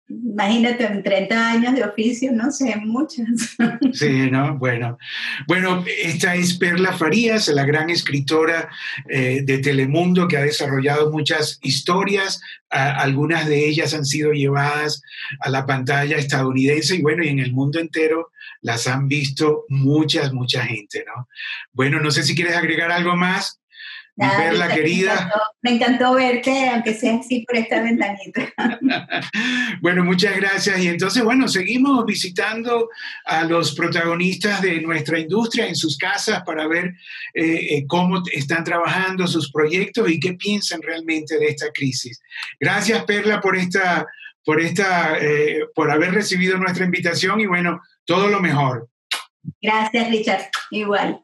Imagínate, 0.09 0.85
en 0.85 1.03
30 1.03 1.51
años 1.51 1.75
de 1.75 1.83
oficio, 1.83 2.31
no 2.31 2.51
sé, 2.51 2.75
muchas. 2.83 3.57
Sí, 3.93 4.29
¿no? 4.31 4.57
Bueno, 4.57 4.97
bueno, 5.47 5.83
esta 6.03 6.35
es 6.35 6.57
Perla 6.57 6.93
Farías, 6.93 7.47
la 7.49 7.63
gran 7.63 7.89
escritora 7.89 8.69
eh, 9.07 9.41
de 9.43 9.59
Telemundo 9.59 10.27
que 10.27 10.37
ha 10.37 10.41
desarrollado 10.41 11.11
muchas 11.11 11.59
historias. 11.61 12.41
algunas 12.69 13.47
de 13.47 13.67
ellas 13.67 13.93
han 13.93 14.05
sido 14.05 14.31
llevadas 14.31 15.01
a 15.39 15.49
la 15.49 15.65
pantalla 15.65 16.17
estadounidense 16.17 16.95
y 16.95 17.01
bueno, 17.01 17.23
y 17.23 17.29
en 17.29 17.39
el 17.39 17.51
mundo 17.51 17.79
entero 17.79 18.31
las 18.61 18.87
han 18.87 19.07
visto 19.07 19.65
muchas, 19.69 20.33
mucha 20.33 20.65
gente, 20.65 21.03
¿no? 21.05 21.27
Bueno, 21.71 21.99
no 21.99 22.11
sé 22.11 22.23
si 22.23 22.35
quieres 22.35 22.55
agregar 22.55 22.91
algo 22.91 23.15
más 23.15 23.58
verla 24.19 24.67
querida. 24.67 25.31
Me 25.61 25.71
encantó, 25.71 26.13
verte, 26.13 26.69
aunque 26.69 26.93
sea 26.93 27.15
así 27.15 27.45
por 27.45 27.55
esta 27.55 27.81
ventanita. 27.81 28.53
bueno, 29.81 30.03
muchas 30.03 30.35
gracias. 30.35 30.79
Y 30.79 30.87
entonces, 30.87 31.23
bueno, 31.23 31.47
seguimos 31.47 32.05
visitando 32.05 32.89
a 33.25 33.43
los 33.43 33.73
protagonistas 33.75 34.61
de 34.61 34.81
nuestra 34.81 35.19
industria 35.19 35.67
en 35.67 35.75
sus 35.75 35.97
casas 35.97 36.43
para 36.45 36.67
ver 36.67 36.93
eh, 37.33 37.77
eh, 37.77 37.85
cómo 37.87 38.21
están 38.31 38.63
trabajando 38.63 39.27
sus 39.27 39.51
proyectos 39.51 40.09
y 40.09 40.19
qué 40.19 40.33
piensan 40.33 40.81
realmente 40.81 41.37
de 41.37 41.47
esta 41.47 41.71
crisis. 41.71 42.21
Gracias, 42.59 43.03
Perla, 43.05 43.39
por 43.39 43.55
esta, 43.55 44.05
por 44.43 44.61
esta, 44.61 45.17
eh, 45.19 45.65
por 45.73 45.91
haber 45.91 46.13
recibido 46.13 46.57
nuestra 46.57 46.85
invitación 46.85 47.39
y 47.39 47.45
bueno, 47.45 47.81
todo 48.05 48.27
lo 48.27 48.39
mejor. 48.39 48.89
Gracias, 49.61 50.09
Richard. 50.09 50.49
Igual. 50.71 51.23